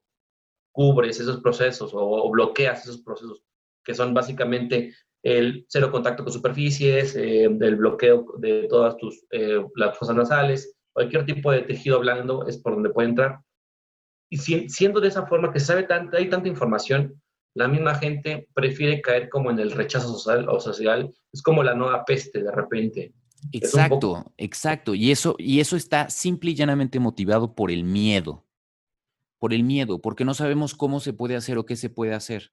cubres 0.71 1.19
esos 1.19 1.41
procesos 1.41 1.91
o, 1.93 2.29
bloqueas 2.31 2.83
esos 2.83 3.01
procesos, 3.01 3.43
que 3.83 3.93
son 3.93 4.13
básicamente 4.13 4.93
el 5.23 5.65
cero 5.67 5.91
contacto 5.91 6.23
con 6.23 6.33
superficies, 6.33 7.15
eh, 7.15 7.45
el 7.45 7.75
bloqueo 7.75 8.25
de 8.37 8.67
todas 8.67 8.97
tus, 8.97 9.25
eh, 9.31 9.63
las 9.75 9.97
fosas 9.97 10.15
nasales, 10.15 10.75
cualquier 10.93 11.25
tipo 11.25 11.51
de 11.51 11.61
tejido 11.61 11.99
blando 11.99 12.47
es 12.47 12.57
por 12.57 12.73
donde 12.73 12.89
puede 12.89 13.09
entrar 13.09 13.39
y 14.31 14.37
siendo 14.69 15.01
de 15.01 15.09
esa 15.09 15.27
forma 15.27 15.51
que 15.51 15.59
sabe 15.59 15.83
tanta, 15.83 16.17
hay 16.17 16.29
tanta 16.29 16.47
información, 16.47 17.21
la 17.53 17.67
misma 17.67 17.95
gente 17.95 18.47
prefiere 18.53 19.01
caer 19.01 19.27
como 19.27 19.51
en 19.51 19.59
el 19.59 19.71
rechazo 19.71 20.07
social 20.07 20.47
o 20.47 20.61
social. 20.61 21.13
Es 21.33 21.43
como 21.43 21.63
la 21.63 21.75
nueva 21.75 22.05
peste 22.05 22.41
de 22.41 22.51
repente. 22.51 23.13
Exacto, 23.51 24.33
exacto. 24.37 24.95
Y 24.95 25.11
eso, 25.11 25.35
y 25.37 25.59
eso 25.59 25.75
está 25.75 26.09
simple 26.09 26.51
y 26.51 26.55
llanamente 26.55 26.99
motivado 26.99 27.55
por 27.55 27.71
el 27.71 27.83
miedo. 27.83 28.45
Por 29.39 29.53
el 29.53 29.63
miedo, 29.63 29.99
porque 29.99 30.25
no 30.25 30.33
sabemos 30.33 30.75
cómo 30.75 30.99
se 30.99 31.13
puede 31.13 31.35
hacer 31.35 31.57
o 31.57 31.65
qué 31.65 31.75
se 31.75 31.89
puede 31.89 32.13
hacer. 32.13 32.51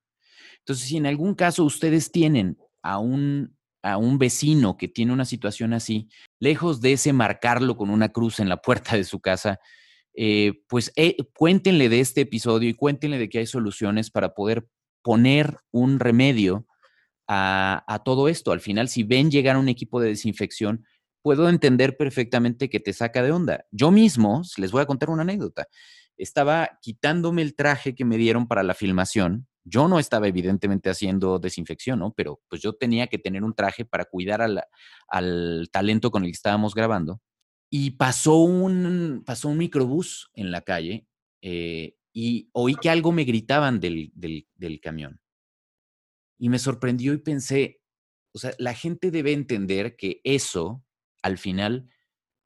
Entonces, 0.61 0.87
si 0.87 0.97
en 0.97 1.07
algún 1.07 1.35
caso 1.35 1.65
ustedes 1.65 2.11
tienen 2.11 2.59
a 2.83 2.99
un, 2.99 3.57
a 3.83 3.99
un 3.99 4.19
vecino 4.19 4.77
que 4.77 4.89
tiene 4.89 5.13
una 5.13 5.25
situación 5.25 5.75
así, 5.75 6.09
lejos 6.41 6.81
de 6.81 6.95
ese 6.95 7.13
marcarlo 7.13 7.77
con 7.77 7.91
una 7.91 8.09
cruz 8.11 8.41
en 8.41 8.49
la 8.49 8.57
puerta 8.59 8.97
de 8.97 9.05
su 9.05 9.21
casa, 9.21 9.61
eh, 10.15 10.63
pues 10.69 10.93
eh, 10.97 11.17
cuéntenle 11.35 11.89
de 11.89 12.01
este 12.01 12.23
episodio 12.23 12.69
y 12.69 12.75
cuéntenle 12.75 13.19
de 13.19 13.29
que 13.29 13.39
hay 13.39 13.47
soluciones 13.47 14.11
para 14.11 14.35
poder 14.35 14.69
poner 15.03 15.59
un 15.71 16.01
remedio 16.01 16.67
a, 17.29 18.03
todo 18.05 18.29
esto. 18.29 18.53
Al 18.53 18.61
final, 18.61 18.89
si 18.89 19.03
ven 19.03 19.31
llegar 19.31 19.57
un 19.57 19.69
equipo 19.69 20.01
de 20.01 20.09
desinfección, 20.09 20.85
puedo 21.23 21.49
entender 21.49 21.97
perfectamente 21.97 22.71
que 22.71 22.81
te 22.81 22.93
saca 22.93 23.23
de 23.23 23.33
onda. 23.33 23.67
Yo 23.71 23.91
mismo, 23.91 24.43
les 24.57 24.71
voy 24.73 24.83
a 24.83 24.87
contar 24.87 25.11
una 25.11 25.23
anécdota, 25.23 25.67
estaba 26.17 26.79
quitándome 26.83 27.43
el 27.43 27.55
traje 27.55 27.95
que 27.95 28.05
me 28.05 28.17
dieron 28.17 28.49
para 28.49 28.63
la 28.63 28.75
filmación. 28.75 29.47
Yo 29.65 29.87
no 29.87 29.99
estaba 29.99 30.27
evidentemente 30.27 30.91
haciendo 30.91 31.39
desinfección, 31.39 31.99
¿no? 31.99 32.13
Pero 32.17 32.41
pues 32.49 32.63
yo 32.63 32.73
tenía 32.73 33.07
que 33.07 33.19
tener 33.19 33.45
un 33.45 33.55
traje 33.55 33.85
para 33.85 34.07
cuidar 34.07 34.41
al 34.41 35.69
talento 35.71 36.11
con 36.11 36.25
el 36.25 36.31
que 36.31 36.37
estábamos 36.37 36.75
grabando. 36.75 37.21
Y 37.71 37.93
pasó 37.93 38.37
un, 38.37 39.23
pasó 39.27 39.49
un 39.51 39.59
microbús 39.59 40.31
en 40.35 40.51
la 40.51 40.63
calle 40.63 41.07
eh, 41.43 41.97
y 42.13 42.49
oí 42.53 42.75
que 42.75 42.91
algo 42.91 43.13
me 43.13 43.25
gritaban 43.25 43.79
del, 43.79 44.11
del, 44.15 44.81
camión. 44.81 45.21
Y 46.39 46.49
me 46.49 46.59
sorprendió 46.59 47.13
y 47.13 47.19
pensé, 47.19 47.81
o 48.33 48.39
sea, 48.39 48.53
la 48.59 48.75
gente 48.75 49.11
debe 49.11 49.33
entender 49.33 49.97
que 49.97 50.21
eso, 50.25 50.85
al 51.23 51.39
final, 51.39 51.89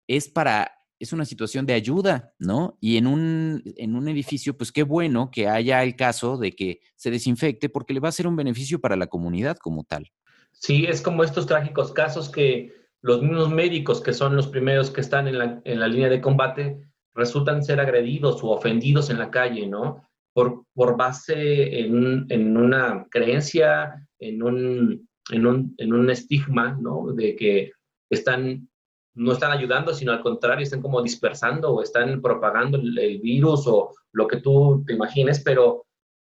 es 0.08 0.28
para, 0.30 0.72
es 1.00 1.14
una 1.14 1.26
situación 1.26 1.66
de 1.66 1.74
ayuda, 1.74 2.34
¿no? 2.40 2.78
Y 2.82 2.98
en 2.98 3.08
un, 3.08 3.64
en 3.78 3.96
un 3.96 4.08
edificio, 4.08 4.58
pues 4.58 4.72
qué 4.72 4.84
bueno 4.84 5.32
que 5.32 5.48
haya 5.48 5.84
el 5.84 5.96
caso 5.96 6.38
de 6.38 6.52
que 6.54 6.82
se 6.96 7.12
desinfecte 7.12 7.70
porque 7.70 7.94
le 7.94 8.00
va 8.00 8.10
a 8.10 8.14
ser 8.14 8.28
un 8.28 8.36
beneficio 8.36 8.80
para 8.80 8.96
la 8.96 9.08
comunidad 9.08 9.58
como 9.58 9.84
tal. 9.84 10.12
Sí, 10.52 10.86
es 10.86 11.02
como 11.02 11.24
estos 11.24 11.46
trágicos 11.46 11.94
casos 11.94 12.30
que 12.30 12.74
los 13.02 13.22
mismos 13.22 13.50
médicos, 13.52 14.02
que 14.02 14.14
son 14.14 14.36
los 14.36 14.48
primeros 14.48 14.90
que 14.90 15.02
están 15.02 15.28
en 15.28 15.38
la, 15.38 15.62
en 15.64 15.80
la 15.80 15.88
línea 15.88 16.10
de 16.10 16.22
combate, 16.22 16.88
resultan 17.14 17.64
ser 17.64 17.80
agredidos 17.80 18.44
o 18.44 18.50
ofendidos 18.50 19.10
en 19.10 19.20
la 19.20 19.30
calle, 19.30 19.68
¿no? 19.68 20.08
Por, 20.38 20.66
por 20.76 20.96
base 20.96 21.80
en, 21.80 22.28
en 22.30 22.56
una 22.56 23.08
creencia, 23.10 24.08
en 24.20 24.44
un, 24.44 25.10
en, 25.32 25.48
un, 25.48 25.74
en 25.80 25.94
un 25.94 26.12
estigma, 26.12 26.78
¿no? 26.80 27.12
De 27.14 27.36
que 27.36 27.72
están, 28.12 28.70
no 29.16 29.32
están 29.32 29.52
ayudando, 29.52 29.96
sino 29.96 30.12
al 30.12 30.22
contrario, 30.22 30.62
están 30.62 30.84
como 30.84 31.02
dispersando 31.02 31.74
o 31.74 31.82
están 31.82 32.22
propagando 32.22 32.78
el, 32.78 33.20
virus 33.20 33.66
o 33.66 33.96
lo 34.12 34.28
que 34.28 34.38
tú 34.38 34.84
te 34.86 34.94
imagines, 34.94 35.42
pero 35.44 35.88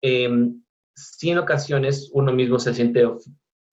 eh, 0.01 0.49
sí 0.95 1.31
en 1.31 1.39
ocasiones 1.39 2.11
uno 2.15 2.33
mismo 2.33 2.59
se 2.59 2.73
siente 2.73 3.07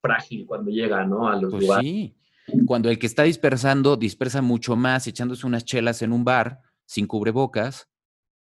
frágil 0.02 0.46
cuando 0.46 0.72
llega, 0.72 1.06
¿no? 1.06 1.30
A 1.30 1.38
los 1.38 1.52
pues 1.52 1.64
lugares. 1.64 1.90
Sí 1.90 2.18
cuando 2.66 2.90
el 2.90 2.98
que 2.98 3.08
está 3.08 3.24
dispersando 3.24 3.98
dispersa 3.98 4.42
mucho 4.42 4.76
más 4.76 5.08
echándose 5.08 5.46
unas 5.46 5.66
chelas 5.66 6.02
en 6.02 6.14
un 6.14 6.24
bar 6.24 6.62
sin 6.86 7.06
cubrebocas, 7.06 7.90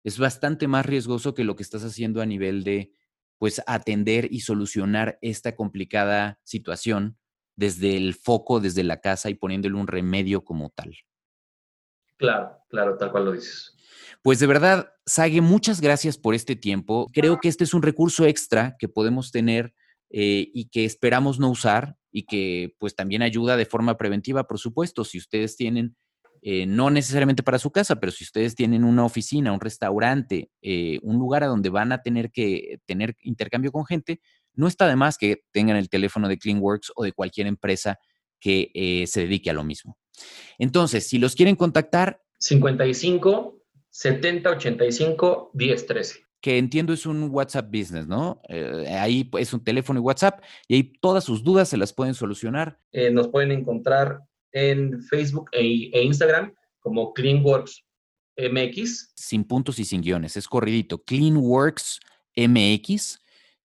es 0.06 0.20
bastante 0.20 0.68
más 0.68 0.86
riesgoso 0.86 1.34
que 1.34 1.42
lo 1.42 1.56
que 1.56 1.64
estás 1.64 1.82
haciendo 1.82 2.22
a 2.22 2.26
nivel 2.26 2.62
de 2.62 2.92
pues 3.38 3.60
atender 3.66 4.28
y 4.30 4.38
solucionar 4.38 5.18
esta 5.20 5.56
complicada 5.56 6.38
situación 6.44 7.18
desde 7.56 7.96
el 7.96 8.14
foco, 8.14 8.60
desde 8.60 8.84
la 8.84 9.00
casa 9.00 9.30
y 9.30 9.34
poniéndole 9.34 9.74
un 9.74 9.88
remedio 9.88 10.44
como 10.44 10.70
tal. 10.70 10.96
Claro, 12.18 12.56
claro, 12.68 12.96
tal 12.96 13.10
cual 13.10 13.24
lo 13.24 13.32
dices. 13.32 13.74
Pues 14.22 14.38
de 14.38 14.46
verdad, 14.46 14.92
Sage, 15.06 15.40
muchas 15.40 15.80
gracias 15.80 16.16
por 16.16 16.36
este 16.36 16.54
tiempo. 16.54 17.08
Creo 17.12 17.40
que 17.40 17.48
este 17.48 17.64
es 17.64 17.74
un 17.74 17.82
recurso 17.82 18.26
extra 18.26 18.76
que 18.78 18.86
podemos 18.86 19.32
tener 19.32 19.74
eh, 20.10 20.48
y 20.54 20.68
que 20.68 20.84
esperamos 20.84 21.40
no 21.40 21.50
usar 21.50 21.96
y 22.12 22.26
que 22.26 22.76
pues 22.78 22.94
también 22.94 23.22
ayuda 23.22 23.56
de 23.56 23.66
forma 23.66 23.96
preventiva, 23.96 24.46
por 24.46 24.60
supuesto, 24.60 25.02
si 25.02 25.18
ustedes 25.18 25.56
tienen, 25.56 25.96
eh, 26.42 26.66
no 26.66 26.90
necesariamente 26.90 27.42
para 27.42 27.58
su 27.58 27.70
casa, 27.70 27.96
pero 27.96 28.12
si 28.12 28.24
ustedes 28.24 28.54
tienen 28.54 28.84
una 28.84 29.04
oficina, 29.04 29.52
un 29.52 29.60
restaurante, 29.60 30.50
eh, 30.62 30.98
un 31.02 31.18
lugar 31.18 31.42
a 31.44 31.46
donde 31.46 31.68
van 31.68 31.92
a 31.92 32.02
tener 32.02 32.30
que 32.30 32.80
tener 32.86 33.16
intercambio 33.22 33.72
con 33.72 33.84
gente, 33.84 34.20
no 34.54 34.68
está 34.68 34.88
de 34.88 34.96
más 34.96 35.18
que 35.18 35.42
tengan 35.52 35.76
el 35.76 35.88
teléfono 35.88 36.28
de 36.28 36.38
CleanWorks 36.38 36.92
o 36.96 37.04
de 37.04 37.12
cualquier 37.12 37.46
empresa 37.46 37.98
que 38.38 39.04
se 39.08 39.20
dedique 39.20 39.50
a 39.50 39.54
lo 39.54 39.64
mismo. 39.64 39.98
Entonces, 40.58 41.06
si 41.08 41.18
los 41.18 41.34
quieren 41.34 41.56
contactar. 41.56 42.22
55 42.38 43.62
70 43.90 44.50
85 44.50 45.50
10 45.54 45.86
13 45.86 46.26
que 46.46 46.58
entiendo 46.58 46.92
es 46.92 47.06
un 47.06 47.28
WhatsApp 47.32 47.66
Business, 47.72 48.06
¿no? 48.06 48.40
Eh, 48.48 48.86
ahí 49.00 49.28
es 49.36 49.52
un 49.52 49.64
teléfono 49.64 49.98
y 49.98 50.02
WhatsApp 50.02 50.44
y 50.68 50.74
ahí 50.76 50.92
todas 51.00 51.24
sus 51.24 51.42
dudas 51.42 51.68
se 51.68 51.76
las 51.76 51.92
pueden 51.92 52.14
solucionar. 52.14 52.78
Eh, 52.92 53.10
nos 53.10 53.26
pueden 53.26 53.50
encontrar 53.50 54.20
en 54.56 55.02
Facebook 55.02 55.50
e, 55.52 55.90
e, 55.92 56.02
Instagram 56.02 56.52
como 56.80 57.12
CleanWorks 57.12 57.84
MX. 58.38 59.12
Sin 59.14 59.44
puntos 59.44 59.78
y 59.78 59.84
sin 59.84 60.00
guiones, 60.00 60.36
es 60.36 60.48
corridito. 60.48 61.02
CleanWorks 61.04 62.00
MX. 62.34 63.20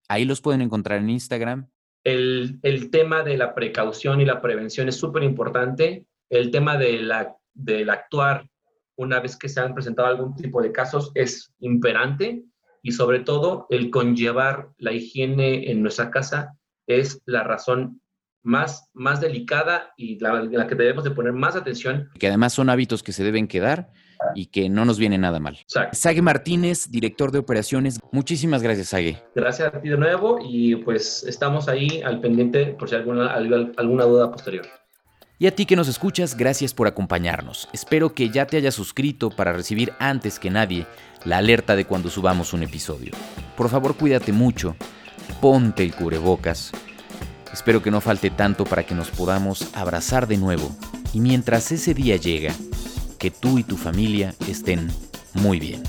Ahí 0.10 0.26
los 0.26 0.42
pueden 0.42 0.62
encontrar 0.62 1.00
en 1.00 1.10
Instagram. 1.10 1.70
El, 2.04 2.60
el 2.64 2.90
tema 2.90 3.24
de 3.24 3.38
la 3.38 3.56
precaución 3.56 4.20
y 4.20 4.26
la 4.26 4.42
prevención 4.42 4.90
es 4.90 4.96
súper 4.96 5.24
importante. 5.24 6.06
El 6.30 6.52
tema 6.52 6.78
de 6.78 7.02
la, 7.02 7.38
del 7.54 7.90
actuar 7.90 8.50
una 8.98 9.22
vez 9.22 9.38
que 9.38 9.48
se 9.48 9.62
han 9.62 9.74
presentado 9.74 10.10
algún 10.10 10.36
tipo 10.36 10.62
de 10.62 10.74
casos 10.74 11.12
es 11.16 11.54
imperante 11.60 12.44
y 12.82 12.92
sobre 12.92 13.22
todo 13.22 13.66
el 13.70 13.92
conllevar 13.92 14.70
la 14.78 14.92
higiene 14.92 15.72
en 15.72 15.82
nuestra 15.82 16.12
casa 16.12 16.58
es 16.86 17.22
la 17.26 17.44
razón 17.44 18.01
más, 18.44 18.90
más 18.94 19.22
delicada 19.22 19.94
y 19.98 20.20
la, 20.20 20.44
la 20.44 20.68
que 20.68 20.76
debemos 20.76 21.04
de 21.04 21.12
poner 21.12 21.34
más 21.34 21.56
atención. 21.56 22.10
Que 22.20 22.28
además 22.28 22.54
son 22.54 22.70
hábitos 22.70 23.04
que 23.04 23.14
se 23.14 23.24
deben 23.24 23.48
quedar 23.48 23.92
y 24.36 24.48
que 24.48 24.70
no 24.70 24.86
nos 24.86 25.00
viene 25.00 25.18
nada 25.18 25.40
mal. 25.40 25.58
Sage 25.92 26.22
Martínez, 26.22 26.90
director 26.90 27.32
de 27.32 27.40
operaciones. 27.40 28.00
Muchísimas 28.12 28.62
gracias, 28.62 28.90
Sage. 28.90 29.22
Gracias 29.36 29.74
a 29.74 29.82
ti 29.82 29.90
de 29.90 29.98
nuevo 29.98 30.40
y 30.42 30.76
pues 30.78 31.24
estamos 31.24 31.68
ahí 31.68 32.02
al 32.04 32.22
pendiente 32.22 32.68
por 32.68 32.90
si 32.90 32.96
alguna, 32.96 33.34
alguna 33.34 34.04
duda 34.06 34.32
posterior. 34.32 34.66
Y 35.40 35.48
a 35.48 35.56
ti 35.56 35.66
que 35.66 35.76
nos 35.76 35.88
escuchas, 35.88 36.38
gracias 36.38 36.72
por 36.72 36.88
acompañarnos. 36.88 37.68
Espero 37.74 38.14
que 38.14 38.30
ya 38.30 38.46
te 38.46 38.58
hayas 38.58 38.76
suscrito 38.76 39.32
para 39.32 39.54
recibir 39.54 39.92
antes 39.98 40.38
que 40.38 40.52
nadie 40.52 40.86
la 41.26 41.40
alerta 41.40 41.76
de 41.76 41.86
cuando 41.86 42.12
subamos 42.12 42.54
un 42.54 42.62
episodio. 42.62 43.14
Por 43.58 43.70
favor, 43.70 43.96
cuídate 43.96 44.34
mucho, 44.34 44.76
ponte 45.42 45.82
el 45.82 45.96
cubrebocas. 45.96 46.72
Espero 47.54 47.82
que 47.82 47.92
no 47.92 48.02
falte 48.02 48.30
tanto 48.30 48.64
para 48.64 48.84
que 48.84 48.96
nos 48.96 49.10
podamos 49.10 49.68
abrazar 49.74 50.28
de 50.28 50.38
nuevo 50.38 50.76
y 51.14 51.20
mientras 51.20 51.72
ese 51.72 51.94
día 51.94 52.16
llega, 52.16 52.54
que 53.20 53.32
tú 53.32 53.60
y 53.60 53.64
tu 53.64 53.78
familia 53.78 54.34
estén 54.48 54.90
Muy 55.34 55.60
bien. 55.60 55.84